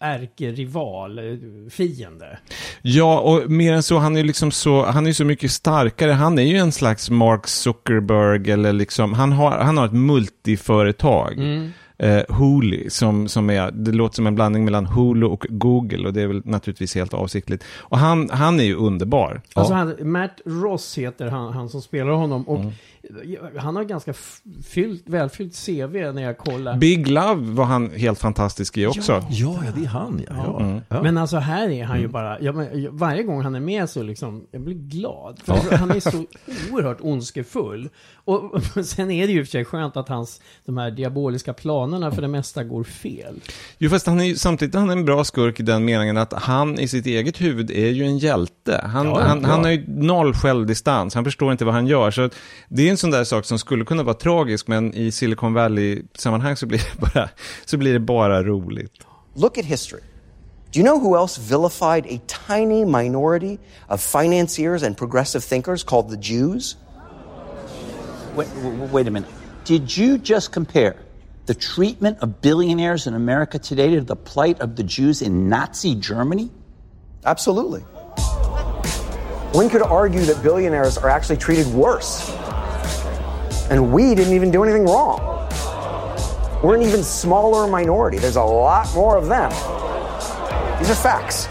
[0.00, 1.24] ärkerival, eh,
[1.70, 2.38] fiende.
[2.82, 6.10] Ja, och mer än så, han är liksom så, han är så mycket starkare.
[6.12, 11.32] Han är ju en slags Mark Zuckerberg, eller liksom, han har, han har ett multiföretag.
[11.32, 11.70] Mm.
[12.02, 16.12] Eh, Hulu, som, som är, det låter som en blandning mellan Hulu och Google, och
[16.12, 17.64] det är väl naturligtvis helt avsiktligt.
[17.78, 19.40] Och han, han är ju underbar.
[19.54, 22.48] Alltså han, Matt Ross heter han, han som spelar honom.
[22.48, 22.72] Och Mm.
[23.58, 24.14] Han har ganska
[24.64, 26.76] fyllt, välfyllt CV när jag kollar.
[26.76, 29.12] Big Love var han helt fantastisk i också.
[29.30, 30.22] Ja, ja, det är han.
[30.28, 30.34] Ja.
[30.36, 30.60] Ja.
[30.60, 30.80] Mm.
[30.88, 31.02] Ja.
[31.02, 32.12] Men alltså här är han ju Mm.
[32.12, 35.40] bara, ja, men, varje gång han är med så liksom, jag blir glad.
[35.44, 36.24] För Han är så
[36.72, 37.88] oerhört ondskefull.
[38.24, 40.90] Och, och sen är det ju i och för sig skönt att hans, de här
[40.90, 43.34] diaboliska planerna för det mesta går fel.
[43.78, 46.32] Jo, fast han är ju, samtidigt är han en bra skurk i den meningen att
[46.32, 48.80] han i sitt eget huvud är ju en hjälte.
[48.84, 49.48] Han, Ja, han, ja.
[49.48, 52.10] han har ju noll självdistans, han förstår inte vad han gör.
[52.10, 52.30] Så
[52.68, 56.56] det är en sån där sak som skulle kunna vara tragisk, men i Silicon Valley-sammanhang
[56.56, 57.28] så blir det bara,
[57.64, 58.92] så blir det bara roligt.
[59.34, 60.00] Look at history.
[60.72, 66.08] Do you know who else vilified a tiny minority of financiers and progressive thinkers called
[66.10, 66.76] the Jews?
[68.36, 68.48] Wait,
[68.92, 69.30] wait a minute.
[69.64, 70.94] Did you just compare
[71.46, 75.94] the treatment of billionaires in America today to the plight of the Jews in Nazi
[75.94, 76.50] Germany?
[77.24, 77.80] Absolutely.
[79.52, 82.32] One could argue that billionaires are actually treated worse.
[83.72, 85.18] And we didn't even do anything wrong.
[86.62, 88.18] We're an even smaller minority.
[88.18, 89.50] There's a lot more of them.
[90.78, 91.48] These are facts.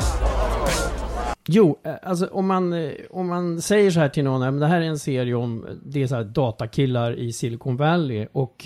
[1.47, 4.59] Jo, eh, alltså om man, eh, om man säger så här till någon, "Ja, men
[4.59, 8.65] det här är en serie om, det är så här datakillar i Silicon Valley och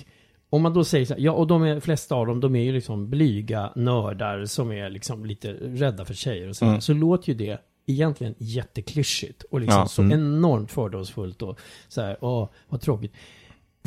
[0.49, 2.63] om man då säger så här, ja och de är, flesta av dem, de är
[2.63, 6.81] ju liksom blyga nördar som är liksom lite rädda för tjejer och så, Mm.
[6.81, 10.19] så låter ju det egentligen jätteklyschigt och liksom Ja, så mm.
[10.19, 13.13] enormt fördomsfullt och så här, åh, vad tråkigt.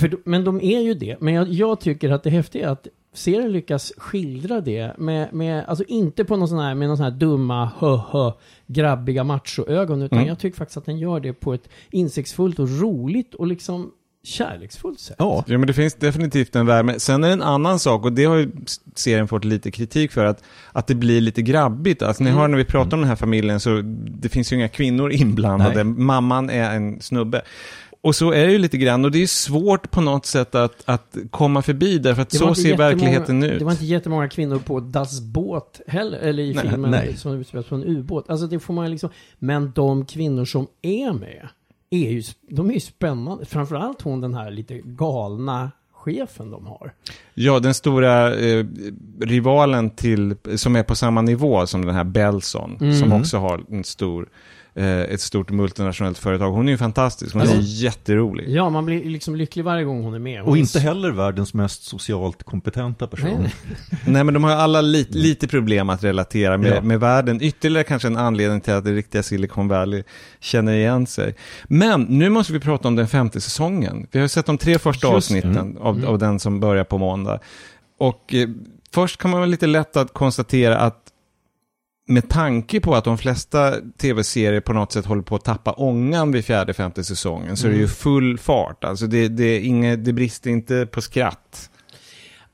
[0.00, 1.16] För, men de är ju det.
[1.20, 5.64] Men jag, jag tycker att det häftiga är att serien lyckas skildra det med, med
[5.68, 8.32] alltså inte på någon sån här, med någon sån här dumma, hö-hö,
[8.66, 10.28] grabbiga machoögon, utan Mm.
[10.28, 13.90] jag tycker faktiskt att den gör det på ett insiktsfullt och roligt och liksom
[14.24, 15.16] kärleksfullt sätt.
[15.18, 15.44] Ja.
[15.46, 16.98] men det finns definitivt en värme.
[17.00, 18.50] Sen är det en annan sak, och det har ju
[18.94, 22.02] serien fått lite kritik för, att, att det blir lite grabbigt.
[22.02, 22.40] Alltså ni Mm.
[22.40, 23.80] hör när vi pratar om den här familjen, så
[24.20, 25.84] det finns ju inga kvinnor inblandade.
[25.84, 25.94] Nej.
[25.94, 27.42] Mamman är en snubbe.
[28.00, 30.82] Och så är det ju lite grann, och det är svårt på något sätt att,
[30.84, 33.58] att komma förbi, därför att så ser verkligheten ut.
[33.58, 37.16] Det var inte jättemånga kvinnor på Das båt heller, eller i Nej, filmen nej.
[37.16, 38.30] som utspelas på en ubåt.
[38.30, 41.48] Alltså det får man liksom, men de kvinnor som är med,
[41.90, 43.44] är ju, de är ju spännande.
[43.44, 46.92] Framförallt hon den här lite galna chefen de har.
[47.34, 48.66] Ja, den stora eh,
[49.20, 52.94] rivalen till, som är på samma nivå som den här Belson, Mm.
[52.96, 54.28] som också har en stor,
[54.86, 56.50] ett stort multinationellt företag.
[56.52, 57.60] Hon är ju fantastisk, hon är Ja.
[57.60, 58.48] jätterolig.
[58.48, 60.40] Ja, man blir liksom lycklig varje gång hon är med.
[60.40, 63.40] Hon Och inte heller världens mest socialt kompetenta person.
[63.42, 63.52] Nej,
[64.06, 66.80] Nej, men de har ju alla lite, lite problem att relatera med, Ja.
[66.80, 67.42] med världen.
[67.42, 70.02] Ytterligare kanske en anledning till att det riktiga Silicon Valley
[70.40, 71.34] känner igen sig.
[71.64, 74.06] Men nu måste vi prata om den femte säsongen.
[74.10, 75.76] Vi har ju sett de tre första Just avsnitten Mm.
[75.76, 76.08] av, Mm.
[76.08, 77.38] av den som börjar på måndag.
[77.98, 78.48] Och eh,
[78.94, 80.96] först kan man väl lite lätt att konstatera att
[82.08, 86.32] med tanke på att de flesta tv-serier på något sätt håller på att tappa ångan
[86.32, 87.90] vid fjärde, femte säsongen så är det ju Mm.
[87.90, 88.84] full fart.
[88.84, 91.70] Alltså det, det, inget, det brister inte på skratt.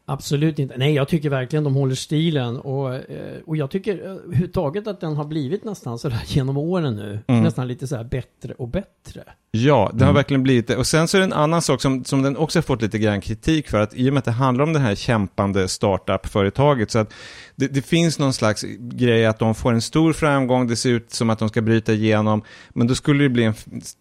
[0.07, 0.75] Absolut inte.
[0.77, 2.57] Nej, jag tycker verkligen de håller stilen.
[2.57, 3.01] Och, eh,
[3.47, 7.19] och jag tycker eh, överhuvudtaget att den har blivit nästan sådär genom åren nu.
[7.27, 7.43] Mm.
[7.43, 9.23] Nästan lite så här bättre och bättre.
[9.51, 10.15] Ja, det har Mm.
[10.15, 10.77] verkligen blivit det.
[10.77, 12.99] Och sen så är det en annan sak som, som den också har fått lite
[12.99, 16.91] grann kritik för, att i och med att det handlar om det här kämpande startup-företaget,
[16.91, 17.13] så att
[17.57, 21.13] det, det finns någon slags grej att de får en stor framgång, det ser ut
[21.13, 22.43] som att de ska bryta igenom,
[22.75, 23.55] men då skulle det bli en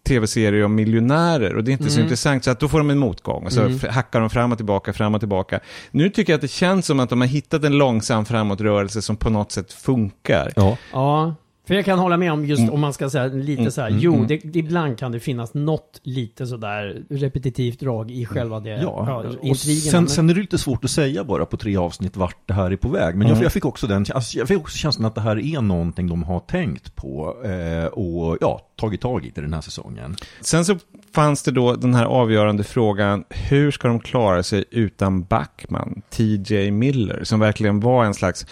[0.08, 2.02] tv-serie om miljonärer, och det är inte så Mm.
[2.06, 3.78] intressant, så att då får de en motgång, och så Mm.
[3.90, 5.60] hackar de fram och tillbaka, fram och tillbaka.
[5.90, 9.16] Nu tycker jag att det känns som att de har hittat en långsam framåtrörelse som
[9.16, 10.52] på något sätt funkar.
[10.56, 10.76] Ja.
[10.92, 11.34] Ja,
[11.66, 12.74] för jag kan hålla med om just Mm.
[12.74, 14.26] om man ska säga lite Mm, så här, mm, jo, mm.
[14.26, 19.56] det, ibland kan det finnas något lite sådär repetitivt drag i själva det, Ja, och
[19.56, 22.70] sen, sen är det lite svårt att säga bara på tre avsnitt vart det här
[22.70, 23.14] är på väg.
[23.14, 23.36] Men Mm.
[23.38, 26.08] jag, jag fick också den, alltså jag fick också känslan att det här är någonting
[26.08, 30.16] de har tänkt på eh, och ja, tagit tag i till den här säsongen.
[30.40, 30.76] Sen så
[31.14, 36.70] fanns det då den här avgörande frågan, hur ska de klara sig utan Backman, TJ
[36.70, 38.46] Miller, som verkligen var en slags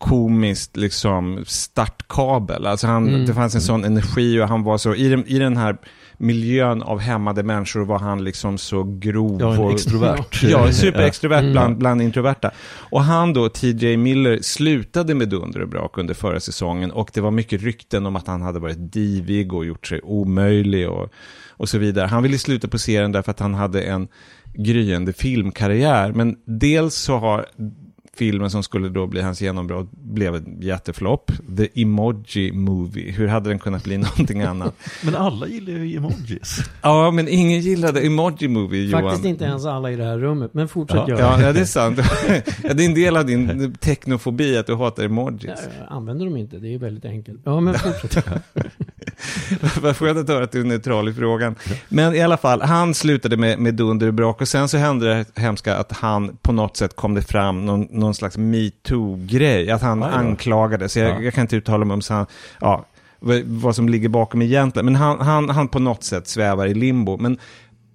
[0.00, 2.66] komiskt liksom startkabel.
[2.66, 3.26] Alltså han, Mm.
[3.26, 5.76] det fanns en sån energi och han var så, i den, i den här
[6.18, 9.40] miljön av hämmade människor var han liksom så grov.
[9.40, 10.42] Ja, en och, extrovert.
[10.50, 11.52] Ja, superextrovert Mm.
[11.52, 12.50] bland, bland introverta.
[12.90, 17.20] Och han då, TJ Miller, slutade med dunder och brak under förra säsongen och det
[17.20, 21.08] var mycket rykten om att han hade varit divig och gjort sig omöjlig och,
[21.50, 22.06] och så vidare.
[22.06, 24.08] Han ville sluta på serien därför att han hade en
[24.54, 27.46] gryende filmkarriär, men dels så har
[28.16, 31.32] filmen som skulle då bli hans genombrott blev en jätteflopp.
[31.56, 33.12] The Emoji Movie.
[33.12, 34.74] Hur hade den kunnat bli någonting annat?
[35.04, 36.58] Men alla gillar ju emojis.
[36.82, 39.02] Ja, men ingen gillade Emoji Movie, Johan.
[39.04, 41.64] Faktiskt inte ens alla i det här rummet, men fortsätt Ja, göra ja, det är
[41.64, 41.98] sant.
[42.62, 45.44] ja, det är en del av din teknofobi att du hatar emojis.
[45.44, 47.40] Ja, använder de inte, det är ju väldigt enkelt.
[47.44, 48.26] Ja, men fortsätt.
[49.82, 51.54] Vad skönt att höra att du är neutral i frågan.
[51.88, 55.14] Men i alla fall, han slutade med, med dunder och brak och sen så hände
[55.14, 59.82] det hemska att han på något sätt kom det fram någon, någon slags metoo-grej, att
[59.82, 60.96] han anklagades.
[60.96, 61.20] Jag, Ja.
[61.22, 62.26] jag kan inte uttala mig om så han,
[62.60, 62.84] ja,
[63.18, 66.74] vad, vad som ligger bakom egentligen, men han, han, han på något sätt svävar i
[66.74, 67.16] limbo.
[67.16, 67.38] Men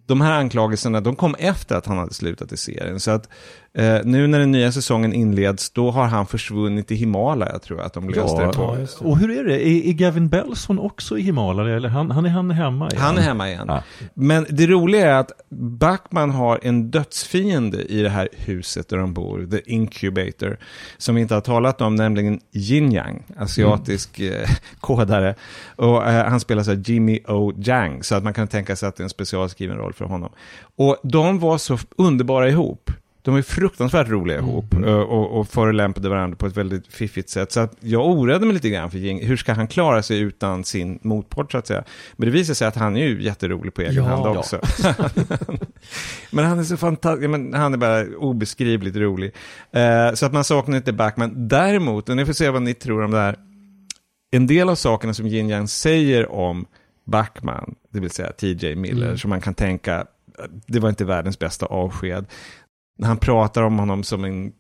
[0.08, 3.00] de här anklagelserna, de kom efter att han hade slutat i serien.
[3.00, 3.30] Så att
[3.76, 7.86] eh, nu när den nya säsongen inleds, då har han försvunnit i Himalaya, tror jag
[7.86, 8.78] att de löste det på.
[9.00, 9.68] och hur är det?
[9.68, 13.02] Är, är Gavin Belson också i Himalaya eller han, han är han hemma igen?
[13.02, 13.66] Han är hemma igen.
[13.68, 13.84] Ja.
[14.14, 19.14] Men det roliga är att Backman har en dödsfiende i det här huset där de
[19.14, 20.58] bor, The Incubator,
[20.98, 25.36] som vi inte har talat om, nämligen Yin Yang, asiatisk eh, kodare.
[25.76, 27.54] Och eh, han spelar så här Jimmy O.
[27.58, 30.30] Jang, så att man kan tänka sig att det är en specialskriven roll för honom.
[30.76, 32.92] Och de var så underbara ihop.
[33.26, 37.52] De är fruktansvärt roliga ihop eh, och, och förolämpade varandra på ett väldigt fiffigt sätt.
[37.52, 39.26] Så att jag oroade mig lite grann för Jing.
[39.28, 41.84] Hur ska han klara sig utan sin motpart så att säga?
[42.16, 44.04] Men det visar sig att han är ju jätterolig på egen Ja.
[44.04, 44.60] hand också.
[46.32, 49.32] men han är så fantastisk, men han är bara obeskrivligt rolig.
[49.72, 51.48] Eh, så att man saknar inte Backman.
[51.48, 53.36] Däremot, och ni får se vad ni tror om det här.
[54.32, 56.66] en del av sakerna som Yin Yang säger om
[57.06, 59.18] Backman, det vill säga TJ Miller, Mm.
[59.18, 60.06] som man kan tänka,
[60.68, 62.26] det var inte världens bästa avsked.
[62.98, 64.54] När han pratar om honom som en,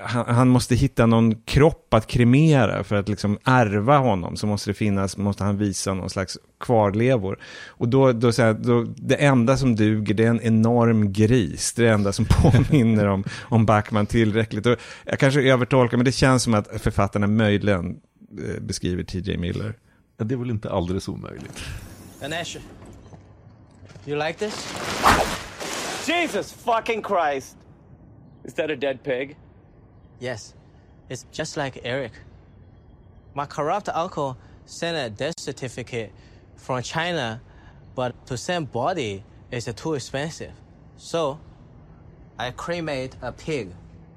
[0.00, 4.70] han, han måste hitta någon kropp att kremera för att liksom ärva honom, så måste
[4.70, 7.38] det finnas, måste han visa någon slags kvarlevor.
[7.66, 11.72] Och då, då, så här, då det enda som duger, det är en enorm gris,
[11.72, 14.66] det är det enda som påminner om, om Backman tillräckligt.
[14.66, 18.00] Och jag kanske övertolkar, men det känns som att författarna möjligen
[18.38, 19.74] eh, beskriver TJ Miller.
[20.16, 21.64] Ja, Det är väl inte alldeles omöjligt.
[22.20, 22.56] Ganesh,
[24.06, 24.74] you like this?
[26.06, 27.56] Jesus fucking Christ!
[28.44, 29.36] Is that a dead pig?
[30.20, 30.54] Yes.
[31.08, 32.12] It's just like Eric.
[33.34, 36.10] My corrupt uncle sent a death certificate
[36.56, 37.40] from China,
[37.94, 40.52] but to send body is too expensive.
[40.96, 41.38] So,
[42.38, 43.68] I cremate a pig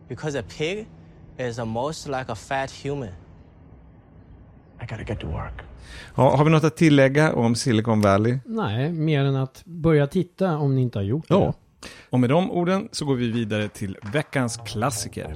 [0.08, 0.88] because a pig
[1.38, 3.14] is the most like a fat human.
[4.80, 5.64] I gotta get to work.
[6.16, 8.40] Ha, har vi något att tillägga om Silicon Valley?
[8.46, 11.54] Nej, mer än att börja titta om ni inte har gjort det.
[12.10, 15.36] Och med de orden så går vi vidare till veckans klassiker.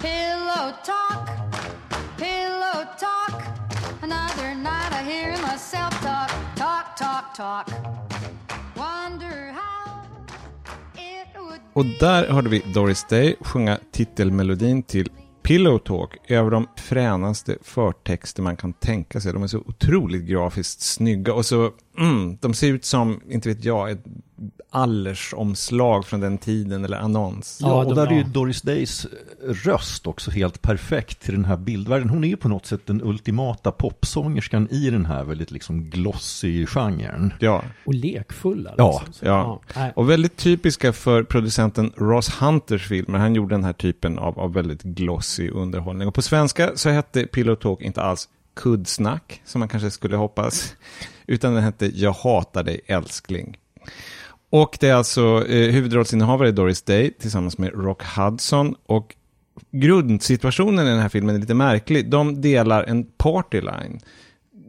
[0.00, 1.28] Pillow talk,
[2.18, 3.42] pillow talk.
[4.02, 7.68] Another night I hear myself talk, talk, talk, talk.
[8.76, 10.02] Wonder how
[10.94, 15.10] it would Och där hörde vi Doris Day sjunga titelmelodin till
[15.46, 19.32] Pillow Talk över de fränaste förtexter man kan tänka sig.
[19.32, 23.64] De är så otroligt grafiskt snygga och så, mm, de ser ut som, inte vet
[23.64, 24.04] jag, ett
[24.76, 27.58] allersomslag från den tiden eller annons.
[27.62, 29.06] Ja, och där är ju Doris Days
[29.42, 32.08] röst också helt perfekt till den här bildvärlden.
[32.08, 36.66] Hon är ju på något sätt den ultimata popsångerskan i den här väldigt liksom glossy
[36.66, 37.32] genren.
[37.38, 37.62] Ja.
[37.84, 38.74] Och lekfulla.
[38.76, 39.02] Ja.
[39.06, 39.28] Liksom.
[39.28, 39.92] Ja, nej.
[39.96, 43.18] och väldigt typiska för producenten Ross Hunters filmer.
[43.18, 46.08] Han gjorde den här typen av, av väldigt glossy underhållning.
[46.08, 50.74] Och på svenska så hette Pillow Talk inte alls Kuddsnack, som man kanske skulle hoppas,
[51.26, 53.56] utan den hette Jag hatar dig älskling.
[54.56, 58.74] Och det är alltså eh, huvudrollsinnehavare Doris Day tillsammans med Rock Hudson.
[58.86, 59.14] Och
[59.72, 62.10] grundsituationen i den här filmen är lite märklig.
[62.10, 64.00] De delar en partyline.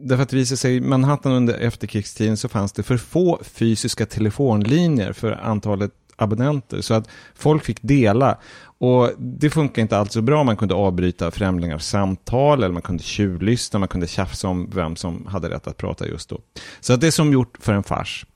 [0.00, 4.06] Därför att det visar sig i Manhattan under efterkrigstiden så fanns det för få fysiska
[4.06, 6.80] telefonlinjer för antalet abonnenter.
[6.80, 8.38] Så att folk fick dela.
[8.80, 10.44] Och det funkar inte alls så bra.
[10.44, 13.78] Man kunde avbryta främlingars samtal eller man kunde tjuvlyssna.
[13.78, 16.40] Man kunde tjafsa om vem som hade rätt att prata just då.
[16.80, 18.26] Så att det är som gjort för en fars.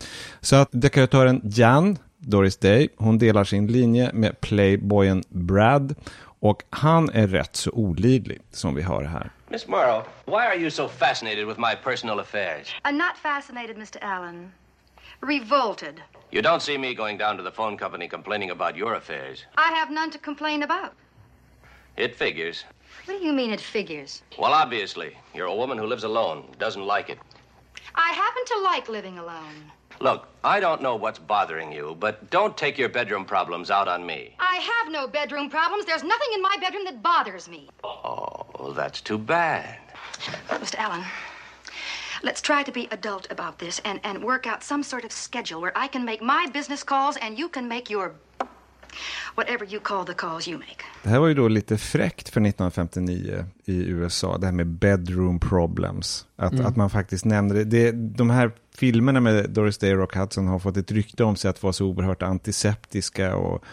[0.40, 5.94] Så att dekoratören Jan, Doris Day, hon delar sin linje med playboyen Brad.
[6.40, 9.31] Och han är rätt så olidlig som vi hör här.
[9.48, 12.81] Miss Morrow, why are you so fascinated with my personal affairs?
[12.85, 14.05] I'm not fascinated, Mr.
[14.05, 14.52] Allen.
[15.20, 15.94] Revolted.
[16.33, 19.45] You don't see me going down to the phone company complaining about your affairs.
[19.59, 20.95] I have none to complain about.
[21.99, 22.64] It figures.
[23.05, 24.23] What do you mean it figures?
[24.38, 27.18] Well, obviously, you're a woman who lives alone, doesn't like it.
[27.95, 29.71] I happen to like living alone.
[30.01, 34.07] Look, I don't know what's bothering you, but don't take your bedroom problems out on
[34.07, 34.35] me.
[34.38, 35.85] I have no bedroom problems.
[35.85, 37.68] There's nothing in my bedroom that bothers me.
[37.85, 39.79] Oh, that's too bad.
[40.49, 40.77] Mr.
[40.79, 41.05] Allen,
[42.23, 45.61] let's try to be adult about this and, and work out some sort of schedule
[45.61, 48.13] where I can make my business calls and you can make your
[49.35, 50.85] whatever you call the calls you make.
[51.03, 55.38] Det här var ju då lite fräckt för 1959 i USA, det här med bedroom
[55.40, 56.27] problems.
[56.37, 56.66] Att, Mm.
[56.66, 57.64] att man faktiskt nämnde det.
[57.64, 57.92] det.
[58.16, 61.51] De här filmerna med Doris Day och Rock Hudson har fått ett rykte om sig
[61.51, 63.64] att vara så oerhört antiseptiska och,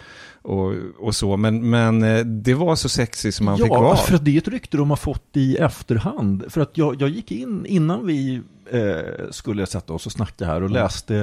[0.42, 1.38] och, och så.
[1.38, 3.96] Men, men eh, det var så sexy som man fick Ja, vara.
[3.98, 6.44] för att det är ett rykte de har fått i efterhand.
[6.50, 10.64] För att jag, jag gick in innan vi eh, skulle sätta oss och snacka här
[10.64, 11.16] och läste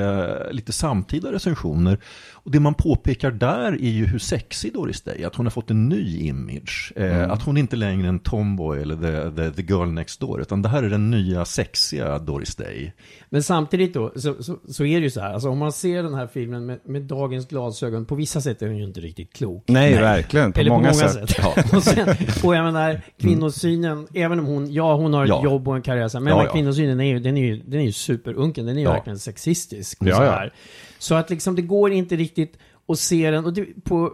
[0.49, 1.99] eh, lite samtida recensioner.
[2.33, 5.51] Och det man påpekar där är ju hur sexig Doris Day är, att hon har
[5.51, 6.93] fått en ny image.
[6.97, 7.31] Eh, Mm.
[7.31, 8.19] Att hon inte längre är en
[8.57, 12.19] tomboy eller the, the, the girl next door, utan det här är den nya sexiga
[12.19, 12.93] Doris Day.
[13.31, 16.03] Men samtidigt då, så, så, så är det ju så här, alltså om man ser
[16.03, 19.33] den här filmen med, med dagens glasögon, på vissa sätt är den ju inte riktigt
[19.33, 19.65] klok.
[19.69, 20.53] Nej, verkligen.
[20.53, 21.31] På Eller många på många sätt.
[21.31, 21.39] sätt.
[21.39, 21.55] Ja.
[21.77, 22.09] och, sen,
[22.45, 25.45] och jag menar, kvinnosynen, även om hon, ja hon har ett Ja.
[25.45, 26.53] jobb och en karriär, men Ja, ja.
[26.53, 28.93] kvinnosynen är ju, den är ju, den är ju superunken, den är ju Ja.
[28.93, 30.01] verkligen sexistisk.
[30.01, 30.31] Och Ja, så, ja.
[30.31, 30.53] här.
[30.99, 34.13] så att liksom det går inte riktigt att se den, och det, på,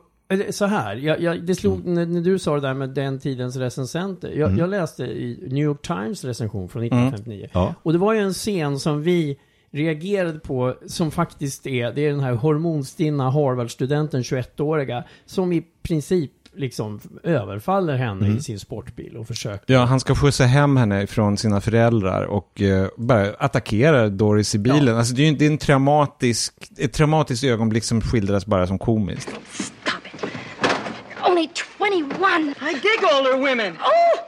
[0.50, 2.12] så här, jag, jag, det slog, Mm.
[2.12, 5.82] när, du sa det där med den tidens recensenter, jag, jag läste i New York
[5.82, 6.98] Times recension från Mm.
[7.08, 7.48] 1959.
[7.52, 7.74] Ja.
[7.82, 9.38] Och det var ju en scen som vi
[9.70, 16.30] reagerade på, som faktiskt är, det är den här hormonstinna Harvard-studenten, 21-åriga, som i princip
[16.56, 18.38] liksom överfaller henne Mm.
[18.38, 19.74] i sin sportbil och försöker.
[19.74, 24.58] Ja, han ska skjutsa hem henne från sina föräldrar och eh, bara attackera Doris i
[24.58, 24.96] bilen.
[24.96, 28.78] Alltså det är ju det är en traumatisk, ett traumatiskt ögonblick som skildras bara som
[28.78, 29.30] komiskt.
[31.42, 31.54] It.
[31.56, 32.54] 21.
[32.60, 33.76] I dig older women.
[33.80, 34.26] Oh!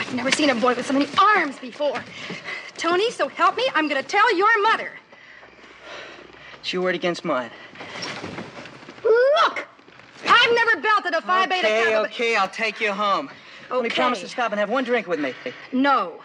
[0.00, 2.02] I've never seen a boy with so many arms before.
[2.78, 4.92] Tony, so help me, I'm gonna tell your mother.
[6.60, 7.50] It's your word against mine.
[9.04, 9.66] Look!
[10.26, 12.02] I've never belted a Phi Beta Okay, Kappa.
[12.02, 13.28] but- okay, I'll take you home.
[13.70, 15.34] Only promise to stop and have one drink with me.
[15.72, 16.22] No.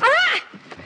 [0.00, 0.11] Ah!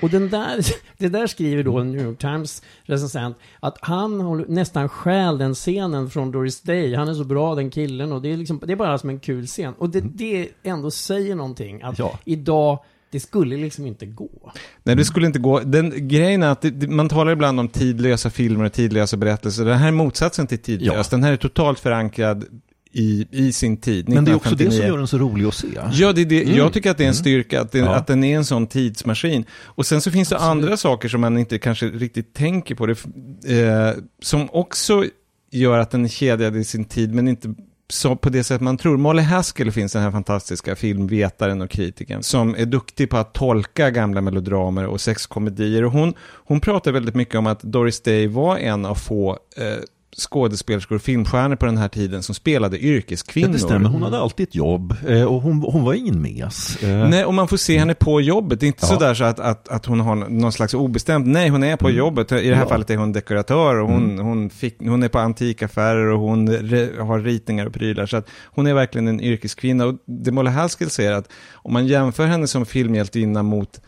[0.01, 0.67] Och den där,
[0.99, 6.11] det där skriver då New York Times recensent att han håller, nästan stjäl den scenen
[6.11, 6.95] från Doris Day.
[6.95, 9.21] Han är så bra den killen och det är, liksom, det är bara som en
[9.21, 9.75] kul scen.
[9.79, 11.83] Och det, det ändå säger någonting.
[11.83, 12.19] Att Ja.
[12.25, 12.79] idag,
[13.11, 14.53] det skulle liksom inte gå.
[14.83, 15.61] Nej, det skulle inte gå.
[15.61, 19.65] Den grejen är att det, man talar ibland om tidlösa filmer och tidlösa berättelser.
[19.65, 21.09] Den här är motsatsen till tidlös.
[21.09, 22.45] Den här är totalt förankrad
[22.97, 24.09] i, i sin tid.
[24.09, 24.89] Men det är också det som 1959.
[24.89, 25.67] gör den så rolig att se.
[25.93, 26.43] Ja, det det.
[26.43, 26.57] Mm.
[26.57, 27.95] jag tycker att det är en styrka, att, det, Ja.
[27.95, 29.45] att den är en sån tidsmaskin.
[29.65, 33.05] Och sen så finns det andra saker som man inte kanske riktigt tänker på, det,
[33.47, 35.05] eh, som också
[35.51, 37.55] gör att den är kedjad i sin tid, men inte
[37.89, 38.97] så på det sätt man tror.
[38.97, 43.91] Molly Haskell finns den här fantastiska filmvetaren och kritikern som är duktig på att tolka
[43.91, 45.85] gamla melodramer och sexkomedier.
[45.85, 49.65] Och hon, hon pratar väldigt mycket om att Doris Day var en av få eh,
[50.19, 53.49] skådespelerskor och filmstjärnor på den här tiden som spelade yrkeskvinnor.
[53.49, 56.83] Ja, det stämmer, hon hade alltid ett jobb eh, och hon, hon var ingen mes.
[56.83, 58.61] Eh, Nej, och man får se henne på jobbet.
[58.61, 58.87] Det är inte Ja.
[58.89, 61.99] sådär så att, att, att hon har någon slags obestämt, nej hon är på Mm.
[61.99, 62.33] jobbet.
[62.33, 62.69] I det här Ja.
[62.69, 64.27] fallet är hon dekoratör och hon, Mm.
[64.27, 68.07] hon, fick, hon är på antikaffärer och hon re, har ritningar och prylar.
[68.07, 69.87] Så att hon är verkligen en yrkeskvinna.
[69.87, 73.81] Och det Molle Haskell säger att om man jämför henne som filmhjältinna mot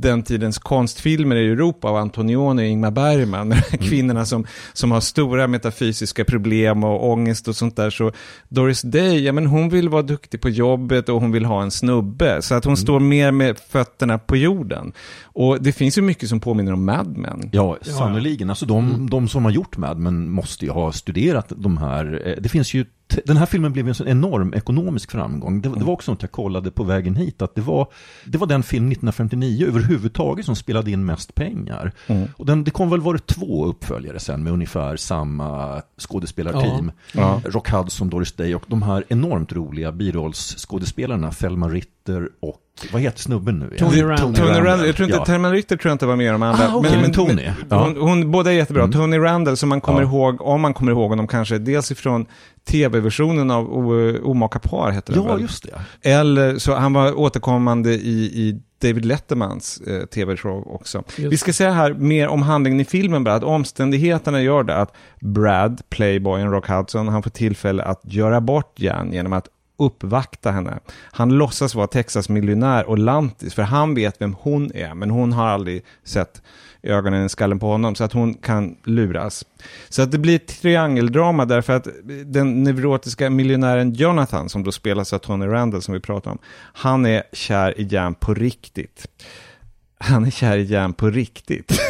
[0.00, 5.00] den tidens konstfilmer i Europa av Antonioni och Ingmar Bergman, här kvinnorna som, som har
[5.00, 7.90] stora metafysiska problem och ångest och sånt där.
[7.90, 8.12] Så
[8.48, 11.70] Doris Day, ja men hon vill vara duktig på jobbet och hon vill ha en
[11.70, 12.42] snubbe.
[12.42, 14.92] Så att hon står mer med fötterna på jorden.
[15.22, 17.48] Och det finns ju mycket som påminner om Mad Men.
[17.52, 18.50] Ja, sannoliken.
[18.50, 22.22] Alltså de, de som har gjort Mad Men måste ju ha studerat de här.
[22.28, 22.84] eh, Det finns ju,
[23.24, 25.60] den här filmen blev en sån enorm ekonomisk framgång.
[25.60, 27.86] Det, det var också något jag kollade på vägen hit, att det var,
[28.24, 31.92] det var den film 1959 överhuvudtaget som spelade in mest pengar.
[32.06, 32.28] Mm.
[32.36, 36.92] Och den, det kom väl, var det två uppföljare sen med ungefär samma skådespelarteam.
[37.12, 37.40] Ja.
[37.44, 37.50] Ja.
[37.50, 42.56] Rock Hudson, Doris Day och de här enormt roliga birollsskådespelarna, Thelma Ritter och,
[42.92, 43.66] vad heter snubben nu?
[43.66, 43.78] igen?
[43.90, 44.34] Tony Randall.
[44.34, 45.24] Tony Randall, jag tror inte, Ja.
[45.24, 46.68] Thelma Ritter tror jag inte var med i de andra.
[46.68, 47.50] Ah, okej, men Tony.
[47.68, 47.84] Ja.
[47.84, 48.82] Hon, hon, båda är jättebra.
[48.82, 48.92] Mm.
[48.92, 50.08] Tony Randall som man kommer Ja.
[50.08, 52.26] ihåg, om man kommer ihåg honom kanske, dels ifrån
[52.70, 55.40] tv-versionen av O- Omaka par heter den Ja, väl?
[55.40, 55.62] just
[56.02, 56.10] det.
[56.10, 61.02] Eller så han var återkommande i, i David Lettermans eh, tv-show också.
[61.16, 64.76] Just Vi ska säga här mer om handlingen i filmen bara, att omständigheterna gör det
[64.76, 69.48] att Brad, playboyen Rock Hudson, han får tillfälle att göra bort Jan genom att
[69.78, 70.78] uppvakta henne.
[71.12, 75.32] Han låtsas vara Texas miljonär och lantis, för han vet vem hon är, men hon
[75.32, 76.42] har aldrig sett
[76.88, 79.44] ögonen i skallen på honom, så att hon kan luras.
[79.88, 81.88] Så att det blir ett triangeldrama därför att
[82.24, 86.38] den neurotiska miljonären Jonathan, som då spelas av Tony Randall som vi pratade om,
[86.72, 89.06] han är kär i Jan på riktigt.
[89.98, 91.80] Han är kär i Jan på riktigt.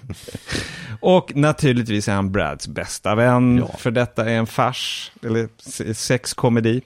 [1.00, 3.76] och naturligtvis är han Brads bästa vän, Ja.
[3.78, 6.80] för detta är en fars, eller se- sexkomedi.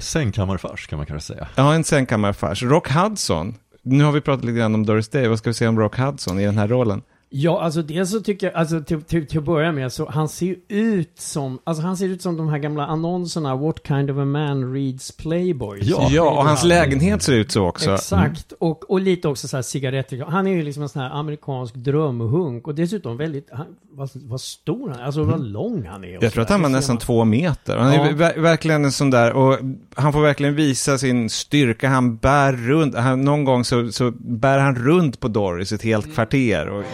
[0.00, 1.48] Sängkammarfars kan man kanske säga.
[1.54, 2.62] Ja, en sängkammarfars.
[2.62, 3.54] Rock Hudson,
[3.84, 5.98] nu har vi pratat lite grann om Doris Day, vad ska vi säga om Rock
[5.98, 7.02] Hudson i den här rollen?
[7.36, 10.28] Ja, alltså dels så tycker jag, alltså till, till, till att börja med så han
[10.28, 14.10] ser ju ut som, alltså han ser ut som de här gamla annonserna, What kind
[14.10, 15.78] of a man reads Playboy?
[15.82, 17.94] Ja, ja och hans lägenhet ser ut så också.
[17.94, 20.24] Exakt, och, och lite också så här cigaretter.
[20.28, 24.40] Han är ju liksom en sån här amerikansk drömhunk och dessutom väldigt, han, vad, vad
[24.40, 26.18] stor han är, alltså vad lång han är.
[26.22, 27.00] Jag tror att han var nästan man.
[27.00, 27.76] två meter.
[27.76, 28.12] Han är Ja.
[28.12, 29.58] ver- verkligen en sån där, och
[29.94, 31.88] han får verkligen visa sin styrka.
[31.88, 36.14] Han bär runt, han, någon gång så, så bär han runt på Doris ett helt
[36.14, 36.68] kvarter.
[36.68, 36.84] Och,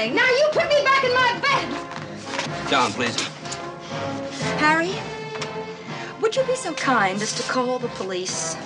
[0.00, 0.16] Morning.
[0.16, 2.70] Now you put me back in my bed.
[2.70, 3.30] Down, please.
[4.58, 4.92] Harry,
[6.20, 8.56] would you be so kind as to call the police?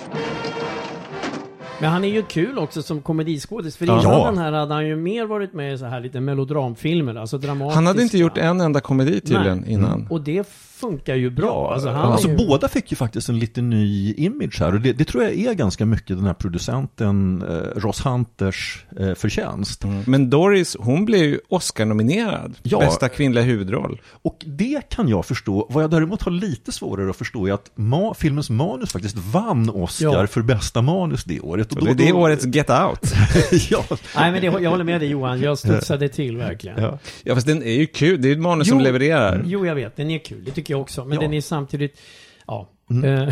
[1.79, 3.77] Men han är ju kul också som komediskådis.
[3.77, 4.25] För innan Ja.
[4.25, 7.75] den här hade han ju mer varit med i så här lite melodramfilmer, alltså dramatiska.
[7.75, 9.73] han hade inte gjort en enda komedi tydligen Nej.
[9.73, 10.07] innan.
[10.09, 10.47] Och det
[10.79, 11.73] funkar ju bra.
[11.73, 12.37] alltså, han Alltså är ju...
[12.47, 15.53] båda fick ju faktiskt en lite ny image här och det, det tror jag är
[15.53, 19.83] ganska mycket den här producenten eh, Ross Hunters eh, förtjänst.
[20.05, 22.55] Men Doris, hon blev ju Oscar-nominerad.
[22.63, 22.79] Ja.
[22.79, 24.01] Bästa kvinnliga huvudroll.
[24.11, 25.67] Och det kan jag förstå.
[25.69, 29.69] Vad jag däremot har lite svårare att förstå är att ma- filmens manus faktiskt vann
[29.69, 30.27] Oscar Ja.
[30.27, 31.73] för bästa manus det året.
[31.73, 33.13] Och det är det årets Get Out.
[33.69, 33.85] ja.
[34.15, 36.81] Nej men det, jag håller med dig Johan, jag studsade till verkligen.
[36.83, 36.99] Ja.
[37.23, 38.21] Ja, fast den är ju kul.
[38.21, 39.41] Det är ju ett manus som levererar.
[39.45, 41.05] Jo, jag vet, den är kul, det tycker jag också.
[41.05, 41.21] Men Ja.
[41.21, 41.99] den är samtidigt,
[42.47, 42.71] ja,
[43.03, 43.29] Eh,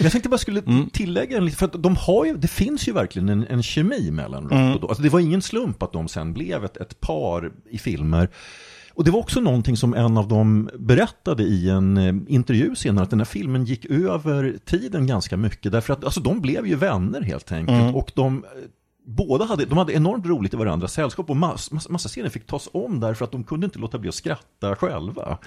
[0.00, 0.62] Jag tänkte bara skulle
[0.92, 4.10] tillägga en lite, för att de har ju, det finns ju verkligen en, en kemi
[4.10, 4.72] mellan Rock Mm.
[4.74, 4.88] och Doris.
[4.90, 8.28] Alltså det var ingen slump att de sen blev ett, ett par i filmer.
[8.94, 13.02] Och det var också någonting som en av dem berättade i en eh, intervju senare,
[13.04, 15.72] att den här filmen gick över tiden ganska mycket.
[15.72, 17.80] Därför att alltså, de blev ju vänner helt enkelt.
[17.82, 17.94] Mm.
[17.94, 18.50] Och de, eh,
[19.06, 22.46] båda hade, de hade enormt roligt i varandras sällskap och mass, massa, massa scener fick
[22.46, 25.38] tas om därför att de kunde inte låta bli att skratta själva.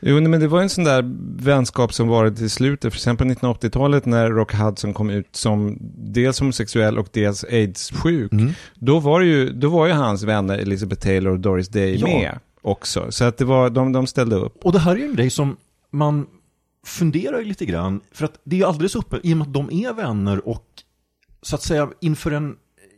[0.00, 1.04] Jo, men det var en sån där
[1.44, 2.92] vänskap som varit till slutet.
[2.92, 8.32] För exempel på 1980-talet när Rock Hudson kom ut som dels homosexuell och dels aids-sjuk.
[8.32, 8.52] Mm.
[8.74, 12.06] Då, var ju, då var ju hans vänner Elizabeth Taylor och Doris Day Ja.
[12.06, 13.06] med också.
[13.12, 14.64] Så att det var, de, de ställde upp.
[14.64, 15.56] Och det här är ju en grej som
[15.90, 16.26] man
[16.86, 19.54] funderar ju lite grann, för att det är ju alldeles uppe, i och med att
[19.54, 20.64] de är vänner och
[21.42, 22.56] så att säga inför en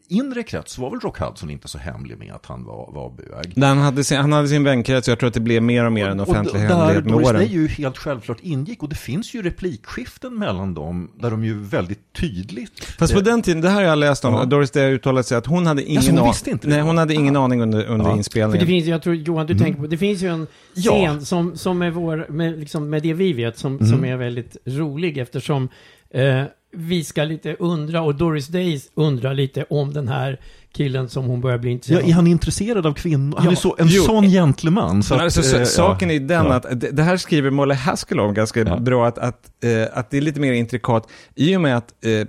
[0.09, 3.11] inre krets så var väl Rock Hudson inte så hemlig med att han var, var
[3.11, 3.53] bög.
[3.57, 5.93] Där han, hade sin, han hade sin vänkrets jag tror att det blev mer och
[5.93, 7.41] mer en offentlig och där hemlighet med Doris åren.
[7.41, 11.61] Day ju helt självklart ingick och det finns ju replikskiften mellan dem där de ju
[11.61, 14.45] väldigt tydligt Fast på den tiden, det här har jag läst om, Ja.
[14.45, 16.99] Doris Day uttalat sig att hon hade ingen, Alltså, hon an- visste inte nej, hon
[16.99, 18.11] hade ingen aning under, under Ja.
[18.11, 18.61] För inspelningen.
[18.61, 19.65] det finns, jag tror Johan, du Mm.
[19.65, 20.93] tänker på, det finns ju en Ja.
[20.93, 23.87] scen som, som är vår, med, liksom, med det vi vet, som, Mm.
[23.89, 25.69] som är väldigt rolig eftersom
[26.11, 26.43] eh,
[26.73, 30.41] vi ska lite undra, och Doris Day undrar lite om den här
[30.73, 33.37] killen som hon börjar bli Ja, intresserad är han intresserad av kvinnor?
[33.37, 34.03] Han Ja, är så, en jo.
[34.03, 35.03] sån gentleman.
[35.03, 36.15] Så att, alltså, så, eh, saken ja.
[36.17, 36.53] är den Ja.
[36.55, 38.77] att, det, det här skriver Molly Haskell om ganska Ja.
[38.77, 42.27] bra, att, att, eh, att det är lite mer intrikat i och med att eh,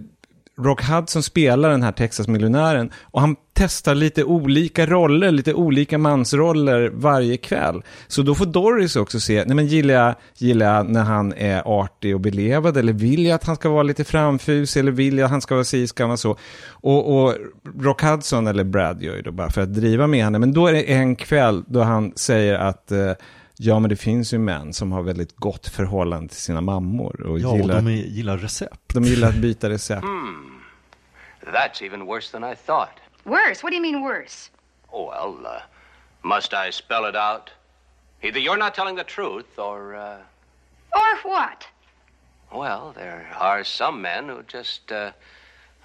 [0.64, 6.90] Rock Hudson spelar den här Texas-miljonären och han testar lite olika roller, lite olika mansroller
[6.94, 7.84] varje kväll.
[8.08, 11.62] Så då får Doris också se, nej men gillar jag, gillar jag när han är
[11.66, 15.26] artig och belevad eller vill jag att han ska vara lite framfus eller vill jag
[15.26, 16.38] att han ska vara si, ska vara så.
[16.70, 17.36] Och, och
[17.80, 20.68] Rock Hudson, eller Brad gör ju då bara för att driva med henne, men då
[20.68, 23.12] är det en kväll då han säger att eh,
[23.62, 27.22] Ja, men det finns ju män som har väldigt gott förhållande till sina mammor.
[27.22, 28.94] Och Ja, och gillar, de är, gillar recept.
[28.94, 30.06] de gillar att byta recept.
[31.54, 32.90] That's even worse than I thought.
[33.26, 33.64] Worse?
[33.64, 34.50] What do you mean worse?
[34.94, 35.62] Oh, well, uh,
[36.24, 37.52] must I spell it out?
[38.24, 40.18] Either you're not telling the truth, or, uh,
[40.96, 41.68] Or what?
[42.52, 45.12] well, there are some men who just, uh,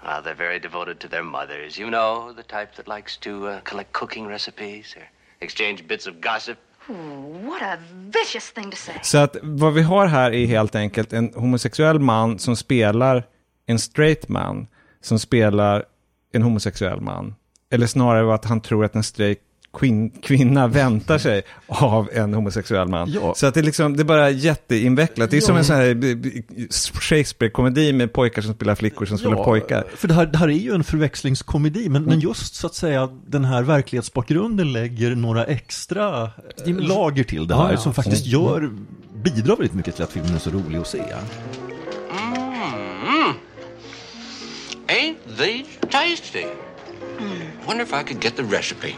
[0.03, 1.77] well, they're very devoted to their mothers.
[1.77, 5.03] You know, the type that likes to uh, collect cooking recipes or
[5.41, 6.57] exchange bits of gossip.
[6.87, 7.77] What a
[8.09, 8.99] vicious thing to say.
[9.03, 13.23] Så att vad vi har här är helt enkelt en homosexuell man som spelar
[13.65, 14.67] en straight man
[15.01, 15.85] som spelar
[16.35, 17.35] en homosexuell man.
[17.71, 19.39] Eller snarare att han tror att en straight
[19.73, 23.09] quin- kvinna väntar sig av en homosexuell man.
[23.11, 23.33] Ja.
[23.35, 25.31] Så att det är liksom, det är bara jätteinvecklat.
[25.31, 25.59] Det är som Ja.
[25.59, 26.29] en sån här b- b-
[27.01, 29.83] Shakespeare-komedi med pojkar som spelar flickor som spelar pojkar.
[29.95, 32.09] För det här, det här är ju en förväxlingskomedi, men, Mm.
[32.09, 36.29] men just så att säga den här verklighetsbakgrunden lägger några extra eh,
[36.65, 37.77] Dimension- lager till det Ja, här ja.
[37.77, 38.41] som faktiskt Mm.
[38.43, 38.71] gör,
[39.23, 41.03] bidrar väldigt mycket till att filmen är så rolig att se.
[44.87, 44.93] Mm.
[44.93, 46.47] Ain't these tasty?
[47.67, 48.95] Wonder if I could get the recipe.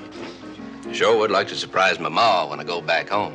[0.92, 3.34] Sure would like to surprise Mama when I go back home.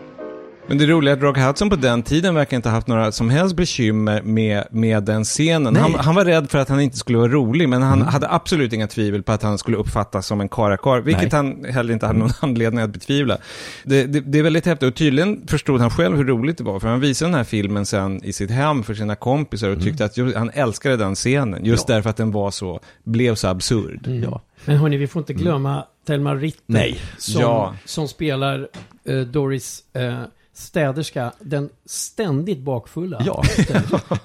[0.67, 3.13] Men det roliga är att Rock Hudson på den tiden verkar inte ha haft några
[3.13, 5.77] som helst bekymmer med, med den scenen.
[5.77, 8.73] Han, han var rädd för att han inte skulle vara rolig, men han hade absolut
[8.73, 11.37] inga tvivel på att han skulle uppfattas som en karakar, vilket Nej.
[11.37, 13.39] han heller inte hade någon anledning att betvivla.
[13.85, 16.81] Det, det, det är väldigt häftigt, och tydligen förstod han själv hur roligt det var,
[16.81, 20.05] för han visade den här filmen sen i sitt hem för sina kompisar och tyckte
[20.05, 21.95] att ju, han älskade den scenen, just Ja.
[21.95, 24.07] därför att den var så, blev så absurd.
[24.25, 24.41] Ja.
[24.65, 26.63] Men hörni, vi får inte glömma Thelma Ritter.
[26.67, 27.01] Nej.
[27.19, 27.75] Som, Ja.
[27.85, 28.69] som spelar
[29.05, 30.23] eh, Doris eh,
[30.55, 33.23] städerska, den ständigt bakfulla.
[33.27, 33.43] Ja.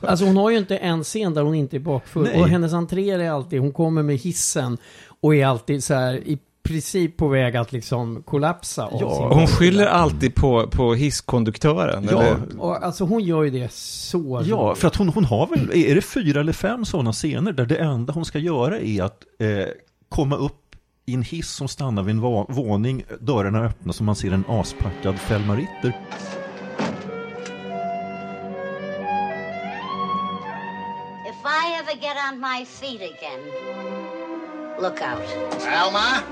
[0.02, 2.24] Alltså hon har ju inte en scen där hon inte är bakfull.
[2.24, 2.42] Nej.
[2.42, 4.78] Och hennes entréer är alltid, hon kommer med hissen
[5.22, 8.90] och är alltid så här i princip på väg att liksom kollapsa.
[8.92, 12.08] Ja, hon skyller alltid på, på hisskonduktören.
[12.12, 12.24] Ja.
[12.24, 12.38] eller?
[12.60, 15.96] Och, alltså hon gör ju det så Ja, för att hon, hon har väl, är
[15.96, 19.68] det fyra eller fem sådana scener där det enda hon ska göra är att eh,
[20.10, 20.67] komma upp
[21.10, 24.46] i en hiss som stannar vid en va- våning, dörrarna öppnas så man ser en
[24.48, 25.94] aspackad Thelma Ritter.
[31.26, 33.42] If I ever get on my feet again,
[34.82, 35.24] look out.
[35.68, 36.24] Alma?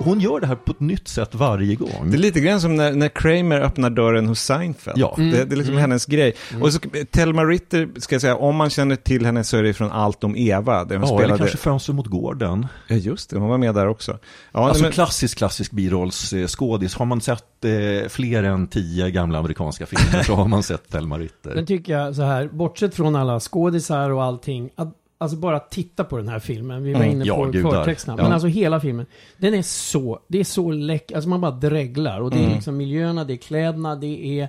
[0.00, 2.10] Hon gör det här på ett nytt sätt varje gång.
[2.10, 4.98] Det är lite grann som när, när Kramer öppnar dörren hos Seinfeld.
[4.98, 5.14] Ja.
[5.16, 6.34] Det, det är liksom hennes grej.
[6.50, 6.62] Mm.
[6.62, 6.80] Och så,
[7.10, 10.24] Thelma Ritter, ska jag säga, om man känner till henne så är det från Allt
[10.24, 10.84] om Eva.
[10.84, 11.38] Där hon Ja, eller spelade...
[11.38, 12.66] kanske Fönster mot gården.
[12.88, 14.18] Ja, just det, hon var med där också.
[14.52, 16.94] Ja, alltså men, klassisk, klassisk birollsskådis.
[16.94, 21.18] Har man sett eh, fler än tio gamla amerikanska filmer så har man sett Thelma
[21.18, 21.54] Ritter.
[21.54, 26.04] Den tycker jag så här, bortsett från alla skådisar och allting, att alltså bara titta
[26.04, 26.82] på den här filmen.
[26.82, 28.16] Vi var Mm, inne på förtexterna.
[28.18, 28.22] Ja.
[28.22, 29.06] Men alltså hela filmen,
[29.38, 32.20] den är så, det är så läcker, alltså man bara dreglar.
[32.20, 32.54] Och det är Mm.
[32.54, 34.48] liksom miljöerna, det är kläderna, det är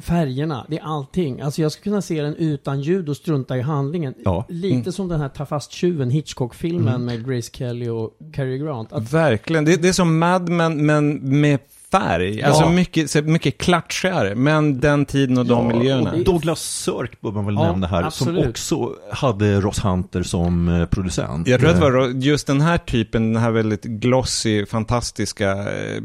[0.00, 1.40] färgerna, det är allting.
[1.40, 4.14] Alltså jag skulle kunna se den utan ljud och strunta i handlingen.
[4.24, 4.44] Ja.
[4.48, 4.92] Lite Mm.
[4.92, 7.04] som den här Ta fast tjuven, Hitchcock-filmen Mm.
[7.04, 8.92] med Grace Kelly och Cary Grant.
[8.92, 9.64] Att, Verkligen.
[9.64, 11.58] Det, det är som Mad Men, men med
[11.92, 12.38] färg.
[12.38, 12.46] Ja.
[12.46, 14.34] Alltså mycket, så mycket klatschigare.
[14.34, 16.12] Men den tiden och de miljöerna.
[16.12, 18.40] och Douglas Sirk bör man väl Ja, nämna här, absolut.
[18.40, 21.48] som också hade Ross Hunter som eh, producent.
[21.48, 25.50] Jag tror att det Eh, var just den här typen, den här väldigt glossy, fantastiska
[25.52, 26.00] eh,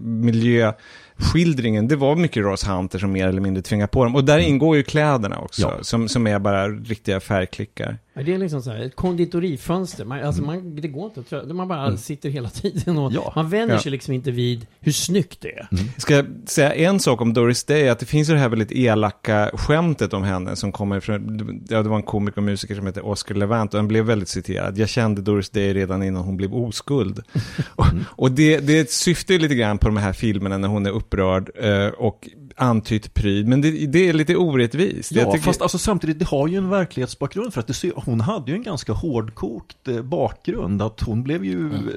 [1.17, 4.15] miljöskildringen, det var mycket Ross Hunter som mer eller mindre tvingade på dem.
[4.15, 5.75] Och där ingår ju kläderna också, Mm.
[5.77, 5.83] Ja.
[5.83, 7.97] som, som är bara riktiga färgklickar.
[8.17, 10.05] Ja, det är liksom så här, ett konditorifönster.
[10.05, 11.97] Man, alltså man, det går inte att trö- Man bara Mm.
[11.97, 13.71] sitter hela tiden och man vänjer Ja.
[13.71, 13.79] Mm.
[13.81, 15.67] sig liksom inte vid hur snyggt det är.
[15.97, 18.71] Ska jag säga en sak om Doris Day, att det finns ju det här väldigt
[18.71, 22.85] elaka skämtet om henne som kommer från, ja det var en komiker och musiker som
[22.85, 24.77] heter Oscar Levant och den blev väldigt citerad.
[24.77, 27.19] Jag kände Doris Day redan innan hon blev oskuld.
[27.75, 30.91] och och det, det syftar ju lite grann på de här filmerna när hon är
[30.91, 35.11] upprörd eh, och antytt pryd, men det, det är lite orättvist.
[35.11, 38.51] Ja, tycker- fast alltså samtidigt, det har ju en verkningsbakgrund för att ser- hon hade
[38.51, 40.81] ju en ganska hårdkokt eh, bakgrund.
[40.81, 41.73] Att hon blev ju Mm.
[41.87, 41.93] eh,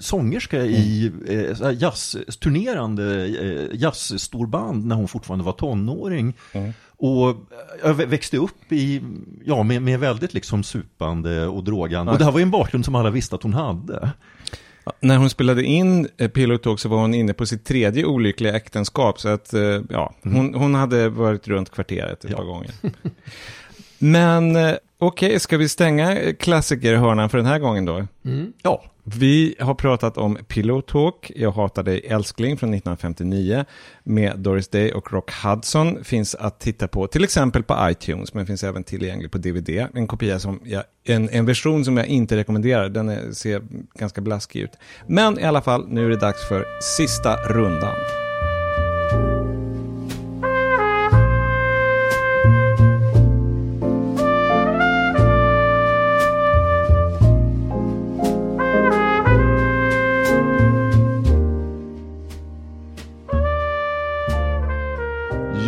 [0.00, 6.34] sångerska i eh, jazz, turnerande eh, jazzstorband när hon fortfarande var tonåring.
[6.52, 6.72] Mm.
[6.96, 7.36] Och eh,
[7.82, 9.02] jag vä- växte upp i,
[9.44, 12.12] ja, med, med väldigt liksom supande och drogande.
[12.12, 14.10] Och det här var ju en bakgrund som alla visste att hon hade.
[15.00, 18.56] När hon spelade in eh, Pillow Talk så var hon inne på sitt tredje olyckliga
[18.56, 19.20] äktenskap.
[19.20, 22.70] Så att, eh, ja, hon, hon hade varit runt kvarteret ett par gånger.
[23.98, 28.06] Men eh, okej, ska vi stänga klassikerhörnan för den här gången då?
[28.24, 28.52] Mm.
[28.62, 28.84] Ja.
[29.04, 33.64] Vi har pratat om Pillow Talk, Jag hatar dig älskling från 1959
[34.04, 36.04] med Doris Day och Rock Hudson.
[36.04, 39.68] Finns att titta på till exempel på iTunes men finns även tillgänglig på DVD.
[39.94, 43.62] En kopia som jag, en, en version som jag inte rekommenderar, den är, ser
[43.94, 44.72] ganska blaskig ut.
[45.06, 48.21] Men i alla fall, nu är det dags för sista rundan.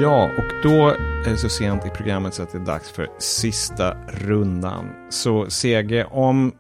[0.01, 0.89] Ja, och då
[1.27, 4.85] är det så sent i programmet så att det är dags för sista rundan.
[5.11, 6.53] Så CG, om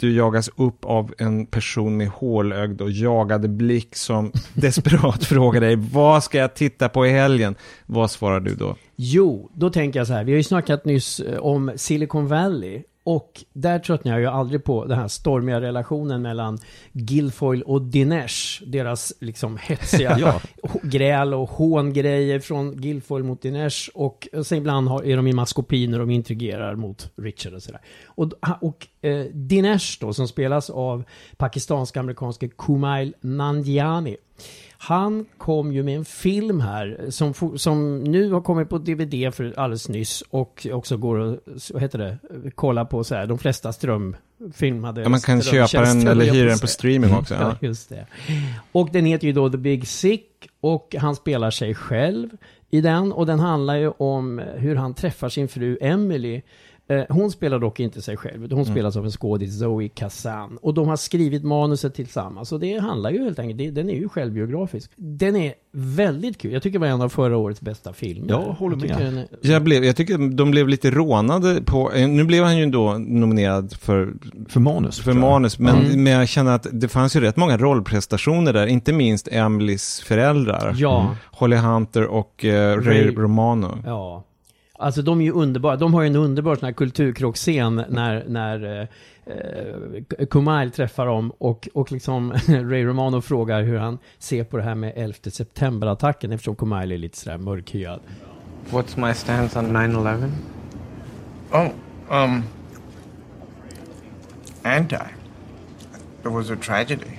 [0.00, 5.76] du jagas upp av en person med hålögd och jagade blick som desperat frågar dig
[5.76, 7.54] vad ska jag titta på i helgen?
[7.86, 8.76] Vad svarar du då?
[8.96, 10.24] Jo, då tänker jag så här.
[10.24, 12.82] Vi har ju snackat nyss eh, om Silicon Valley.
[13.04, 16.58] Och där tröttnar jag ju aldrig på den här stormiga relationen mellan
[16.92, 18.62] Guilfoyle och Dinesh.
[18.66, 20.40] Deras liksom hetsiga Ja.
[20.82, 23.90] gräl och hångrejer från Guilfoyle mot Dinesh.
[23.94, 27.80] Och sen ibland har, är de i maskopi när de intrigerar mot Richard och sådär.
[28.06, 31.04] Och, och eh, Dinesh då, som spelas av
[31.36, 34.16] pakistansk-amerikanske Kumail Nanjiani.
[34.82, 39.54] Han kom ju med en film här som, som nu har kommit på DVD för
[39.56, 42.18] alldeles nyss och också går att, vad heter det,
[42.54, 46.48] kolla på så här, de flesta strömfilmade Ja, man kan köpa den eller hyra på
[46.48, 47.40] den på streaming också, ja.
[47.40, 48.06] Ja, just det.
[48.72, 50.26] Och den heter ju då The Big Sick
[50.60, 52.28] och han spelar sig själv
[52.70, 56.42] i den och den handlar ju om hur han träffar sin fru Emily.
[56.90, 58.64] Eh, Hon spelar dock inte sig själv, hon Mm.
[58.64, 60.58] spelas av en skådis, Zoe Kazan.
[60.62, 62.52] Och de har skrivit manuset tillsammans.
[62.52, 64.90] Och det handlar ju helt enkelt, den är ju självbiografisk.
[64.96, 66.52] Den är väldigt kul.
[66.52, 68.28] Jag tycker det var en av förra årets bästa filmer.
[68.30, 68.88] Jag håller med.
[68.88, 72.44] tycker den är- Jag, blev, jag tycker de blev lite rånade på, eh, nu blev
[72.44, 74.12] han ju då nominerad för,
[74.48, 75.00] för manus.
[75.00, 75.20] För jag.
[75.20, 76.04] manus, men, Mm.
[76.04, 80.74] men jag känner att det fanns ju rätt många rollprestationer där, inte minst Emelies föräldrar.
[80.78, 81.00] Ja.
[81.00, 81.14] Mm.
[81.26, 83.78] Holly Hunter och eh, Ray, Ray- Romano.
[83.86, 84.24] Ja.
[84.80, 85.76] Alltså de är ju underbara.
[85.76, 89.34] De har ju en underbar sån här kulturkrockscen när, när eh,
[90.18, 94.62] eh, Kumail träffar dem och, och liksom Ray Romano frågar hur han ser på det
[94.62, 98.00] här med 11 september-attacken eftersom Kumail är lite sådär mörkhyad.
[98.70, 100.30] What's my stance on 9/11?
[101.52, 101.68] Oh,
[102.24, 102.42] um,
[104.62, 104.96] anti.
[106.24, 107.18] It was a tragedy.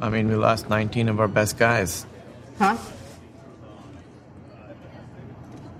[0.00, 2.06] I mean, we lost 19 of our best guys.
[2.58, 2.76] Huh?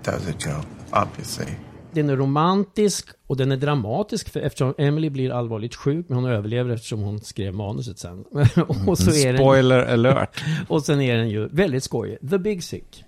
[0.07, 1.45] Was a joke, obviously.
[1.91, 6.29] Den är romantisk och den är dramatisk för eftersom Emily blir allvarligt sjuk men hon
[6.29, 8.23] överlever eftersom hon skrev manuset sen.
[8.87, 10.43] och så är den, Spoiler alert.
[10.67, 12.29] och sen är den ju väldigt skojig.
[12.29, 13.03] The Big Sick.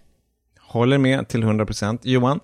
[0.60, 2.00] Håller med till 100%.
[2.02, 2.39] Johan?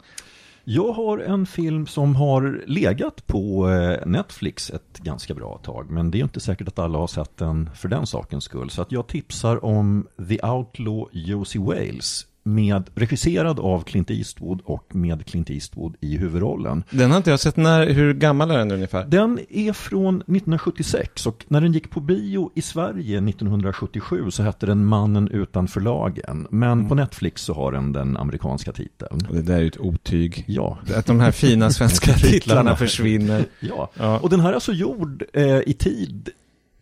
[0.63, 5.91] Jag har en film som har legat på eh, Netflix ett ganska bra tag.
[5.91, 8.69] Men det är inte säkert att alla har sett den för den sakens skull.
[8.69, 12.25] Så att jag tipsar om The Outlaw Josie Wales.
[12.49, 16.83] Med, regisserad av Clint Eastwood och med Clint Eastwood i huvudrollen.
[16.89, 17.57] Den har inte jag sett.
[17.57, 19.05] När, hur gammal är den ungefär?
[19.05, 24.65] Den är från 1976 och när den gick på bio i Sverige 1977 så hette
[24.65, 26.47] den Mannen utanför lagen.
[26.49, 26.89] Men Mm.
[26.89, 29.25] på Netflix så har den den amerikanska titeln.
[29.29, 30.43] Och det där är ju ett otyg.
[30.47, 30.77] Ja.
[30.95, 33.45] Att de här fina svenska titlarna försvinner.
[33.59, 33.91] Ja.
[33.93, 34.19] Ja.
[34.19, 36.29] och den här är alltså gjord eh, i tid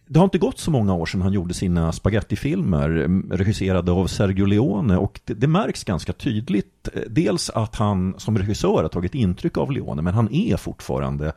[0.08, 2.90] det har inte gått så många år sedan han gjorde sina spagettifilmer
[3.32, 8.38] regisserade av Sergio Leone och det, det märks ganska tydligt eh, dels att han som
[8.38, 11.34] regissör har tagit intryck av Leone men han är fortfarande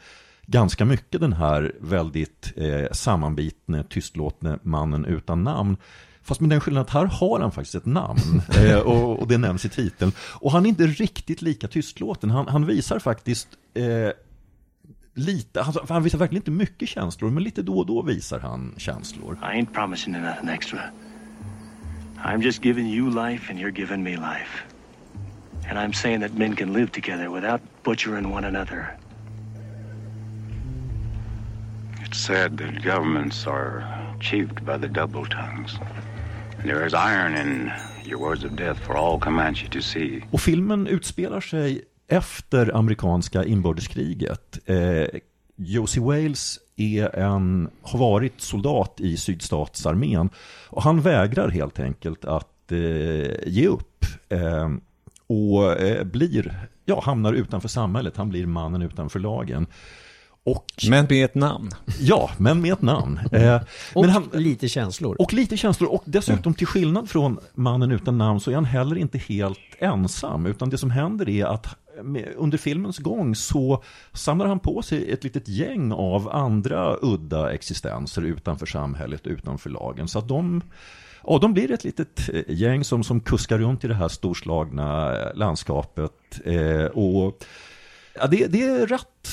[0.47, 5.77] ganska mycket den här väldigt eh, sammanbitne, tystlåtne mannen utan namn.
[6.23, 9.39] Fast med den skillnaden att här har han faktiskt ett namn eh, och, och det
[9.39, 10.13] nämns i titeln.
[10.19, 12.31] Och han är inte riktigt lika tystlåten.
[12.31, 14.11] Han, han visar faktiskt eh,
[15.17, 18.75] lite, alltså, han visar verkligen inte mycket känslor, men lite då och då visar han
[18.77, 19.39] känslor.
[19.43, 20.81] I ain't promising you nothing extra.
[22.25, 24.65] I'm just giving you life and you're giving me life.
[25.69, 28.97] And I'm saying that men can live together without butchering one another.
[32.05, 33.85] It's said that governments are
[34.19, 35.79] achieved by the double tongues.
[36.59, 37.73] And there is iron in
[38.05, 40.23] your words of death for all Comanche to see.
[40.31, 44.59] Och filmen utspelar sig efter amerikanska inbördeskriget.
[44.67, 45.07] Eh,
[45.57, 50.31] Josie Wales är en, har varit soldat i sydstatsarmén
[50.69, 54.05] och han vägrar helt enkelt att eh, ge upp.
[54.29, 54.69] Eh,
[55.27, 59.67] och eh, blir, ja, hamnar utanför samhället, han blir mannen utanför lagen.
[60.45, 61.71] Och, men med ett namn.
[62.01, 63.21] Ja, men med ett namn.
[63.33, 63.61] Eh,
[63.95, 65.17] och men han, lite känslor.
[65.19, 65.93] och lite känslor.
[65.93, 70.47] Och dessutom till skillnad från mannen utan namn så är han heller inte helt ensam.
[70.47, 71.77] Utan det som händer är att
[72.37, 73.83] under filmens gång så
[74.13, 80.09] samlar han på sig ett litet gäng av andra udda existenser utanför samhället, utanför lagen.
[80.09, 80.63] Så att de,
[81.25, 85.19] ja, de blir ett litet eh, gäng som, som kuskar runt i det här storslagna
[85.21, 86.41] eh, landskapet.
[86.45, 87.45] Eh, och
[88.15, 89.29] ja, det, det är rätt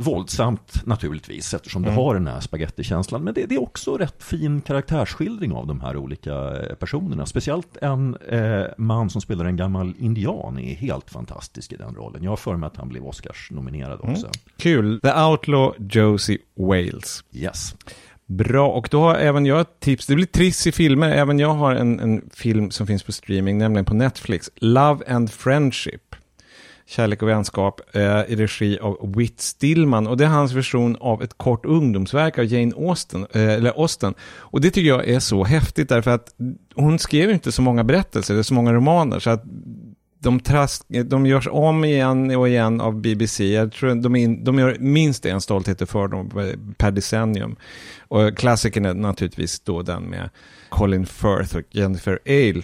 [0.00, 1.98] våldsamt naturligtvis eftersom det Mm.
[2.04, 3.24] har den här spagettikänslan.
[3.24, 7.26] Men det, det är också rätt fin karaktärsskildring av de här olika eh, personerna.
[7.26, 12.22] Speciellt en eh, man som spelar en gammal indian är helt fantastisk i den rollen.
[12.22, 14.26] Jag har för mig att han blev Oscars-nominerad också.
[14.26, 14.30] Mm.
[14.56, 15.00] Kul.
[15.00, 17.24] The Outlaw Josie Wales.
[17.32, 17.74] Yes.
[18.26, 20.06] Bra, och då har även jag ett tips.
[20.06, 21.10] Det blir trist i filmer.
[21.10, 24.50] Även jag har en, en film som finns på streaming, nämligen på Netflix.
[24.56, 26.09] Love and Friendship.
[26.90, 30.06] Kärlek och vänskap eh, i regi av Whit Stillman.
[30.06, 34.14] Och det är hans version av ett kort ungdomsverk av Jane Austen, eh, eller Austen.
[34.38, 36.34] Och det tycker jag är så häftigt därför att
[36.74, 39.18] hon skrev ju inte så många berättelser, eller så många romaner.
[39.18, 39.44] Så att
[40.18, 43.52] de, trask, de görs om igen och igen av BBC.
[43.52, 47.56] Jag tror de, in, de gör minst en stolthet för dem eh, per decennium.
[48.08, 50.30] Och klassikern är naturligtvis då den med
[50.68, 52.62] Colin Firth och Jennifer Ale.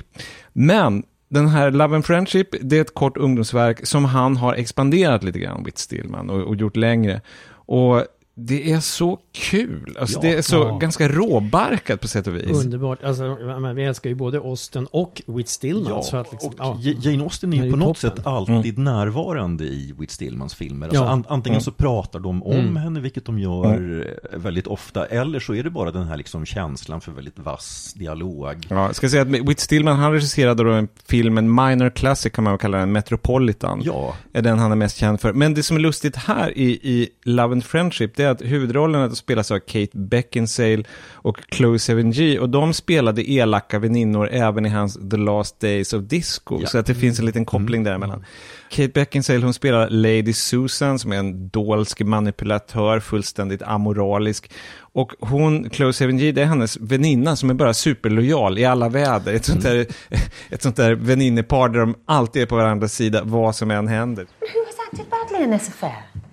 [0.52, 1.02] Men
[1.36, 5.38] den här Love and Friendship, det är ett kort ungdomsverk som han har expanderat lite
[5.38, 7.20] grann, Whit Stillman, och, och gjort längre.
[7.50, 9.96] Och det är så kul.
[10.00, 10.22] Alltså, Ja.
[10.22, 10.78] det är så Ja.
[10.78, 12.64] ganska råbarkat på sätt och vis.
[12.64, 13.04] Underbart.
[13.04, 13.36] Alltså,
[13.74, 15.92] vi älskar ju både Austen och Whit Stillman.
[15.92, 18.16] Ja, så att liksom, och Jane Austen är ju på något toppen.
[18.16, 20.86] sätt alltid närvarande i Whit Stillmans filmer.
[20.86, 21.08] Alltså Ja.
[21.10, 21.60] an, antingen Mm.
[21.64, 22.76] så pratar de om Mm.
[22.76, 26.46] henne, vilket de gör eh, väldigt ofta, eller så är det bara den här liksom
[26.46, 28.66] känslan för väldigt vass dialog.
[28.68, 32.32] Ja, jag ska säga att Whit Stillman, han regisserade då en film, en minor classic
[32.32, 33.80] kan man väl kalla den, Metropolitan.
[33.84, 34.14] Ja.
[34.32, 35.32] Är den han är mest känd för.
[35.32, 39.14] Men det som är lustigt här i, i Love and Friendship, det är att huvudrollerna
[39.26, 42.38] spelas av Kate Beckinsale och Chloe Sevigny.
[42.38, 46.58] Och de spelade elaka väninnor även i hans The Last Days of Disco.
[46.60, 46.66] Ja.
[46.66, 48.24] Så att det finns en liten koppling däremellan.
[48.70, 54.50] Kate Beckinsale, hon spelar Lady Susan som är en dolsk manipulatör, fullständigt amoralisk.
[54.78, 59.34] Och hon, Chloe Sevigny, det är hennes väninna som är bara superlojal i alla väder.
[59.34, 59.86] Ett sånt där,
[60.50, 64.24] ett sånt där väninnepar där de alltid är på varandras sida, vad som än händer.
[64.24, 66.25] Who has acted badly in this affair?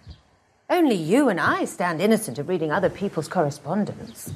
[0.70, 4.34] Only you and I stand innocent of reading other people's correspondence.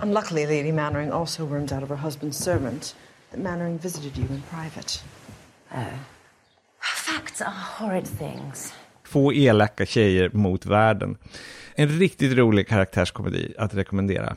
[0.00, 2.94] Unluckily, Lady Mannering also wormed out of her husband's servant
[3.30, 5.02] that Mannering visited you in private.
[5.74, 5.98] Oh.
[6.80, 8.74] Facts are horrid things.
[9.12, 11.16] Två elaka tjejer mot världen.
[11.74, 14.36] En riktigt rolig karaktärskomedi att rekommendera.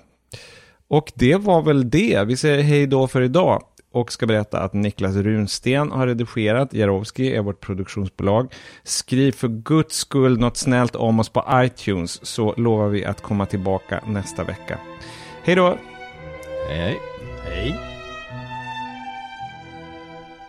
[0.87, 2.23] Och det var väl det.
[2.27, 3.63] Vi säger hej då för idag.
[3.91, 6.73] Och ska berätta att Niklas Runsten har redigerat.
[6.73, 8.53] Jarowski är vårt produktionsbolag.
[8.83, 13.45] Skriv för guds skull något snällt om oss på iTunes så lovar vi att komma
[13.45, 14.79] tillbaka nästa vecka.
[15.43, 15.77] Hej då!
[16.69, 16.99] Hej.
[17.45, 17.79] Hej.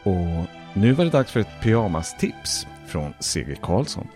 [0.03, 3.57] Och nu var det dags för ett pyjamastips från C.G.
[3.63, 4.09] Karlsson.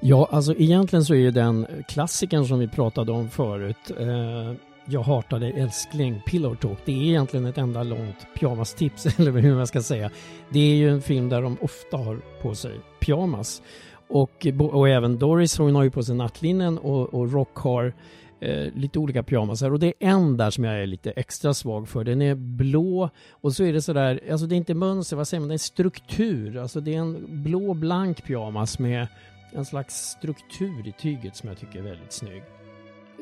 [0.00, 4.52] Ja, alltså egentligen så är ju den klassikern som vi pratade om förut, eh,
[4.92, 6.78] jag hatar dig älskling, Pillow Talk.
[6.84, 10.10] Det är egentligen ett enda långt pyjamastips, eller hur man ska säga.
[10.48, 13.62] Det är ju en film där de ofta har på sig pyjamas.
[14.08, 17.94] Och, och även Doris, hon har ju på sig nattlinnen och, och Rock har
[18.40, 19.70] eh, lite olika pyjamasar.
[19.70, 22.04] Och det är en där som jag är lite extra svag för.
[22.04, 25.40] Den är blå och så är det sådär, alltså det är inte mönster, vad säger
[25.40, 26.56] man, det är struktur.
[26.56, 29.06] Alltså det är en blå blank pyjamas med
[29.52, 32.42] en slags struktur i tyget som jag tycker är väldigt snygg.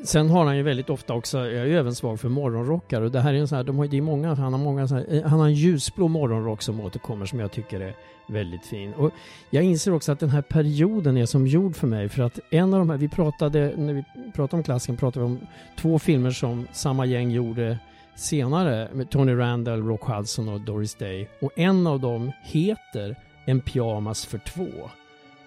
[0.03, 3.11] Sen har han ju väldigt ofta också, jag är ju även svag för morgonrockar och
[3.11, 5.05] det här är en sån här, de har, det är många, han har många här,
[5.09, 7.95] eh, han har en ljusblå morgonrock som återkommer som jag tycker är
[8.27, 8.93] väldigt fin.
[8.93, 9.11] Och
[9.49, 12.73] jag inser också att den här perioden är som gjord för mig för att en
[12.73, 14.03] av de här, vi pratade, när vi
[14.35, 15.39] pratade om klassiken pratade vi om
[15.77, 17.79] två filmer som samma gäng gjorde
[18.15, 21.29] senare med Tony Randall, Rock Hudson och Doris Day.
[21.41, 24.89] Och en av dem heter En pyjamas för två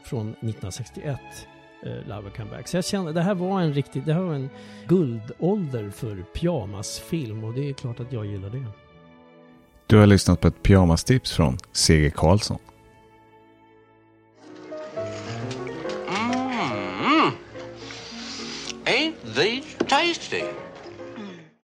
[0.04, 1.18] från 1961
[1.82, 2.68] eh, Love Comeback.
[2.68, 4.50] Så jag kände det här var en riktig, det här var en
[4.86, 8.64] guldålder för pyjamasfilm och det är klart att jag gillar det.
[9.86, 12.10] Du har lyssnat på ett pyjamastips från C.G.
[12.10, 12.58] Karlsson.
[16.08, 17.32] Mm.
[18.84, 20.42] Ain't these tasty?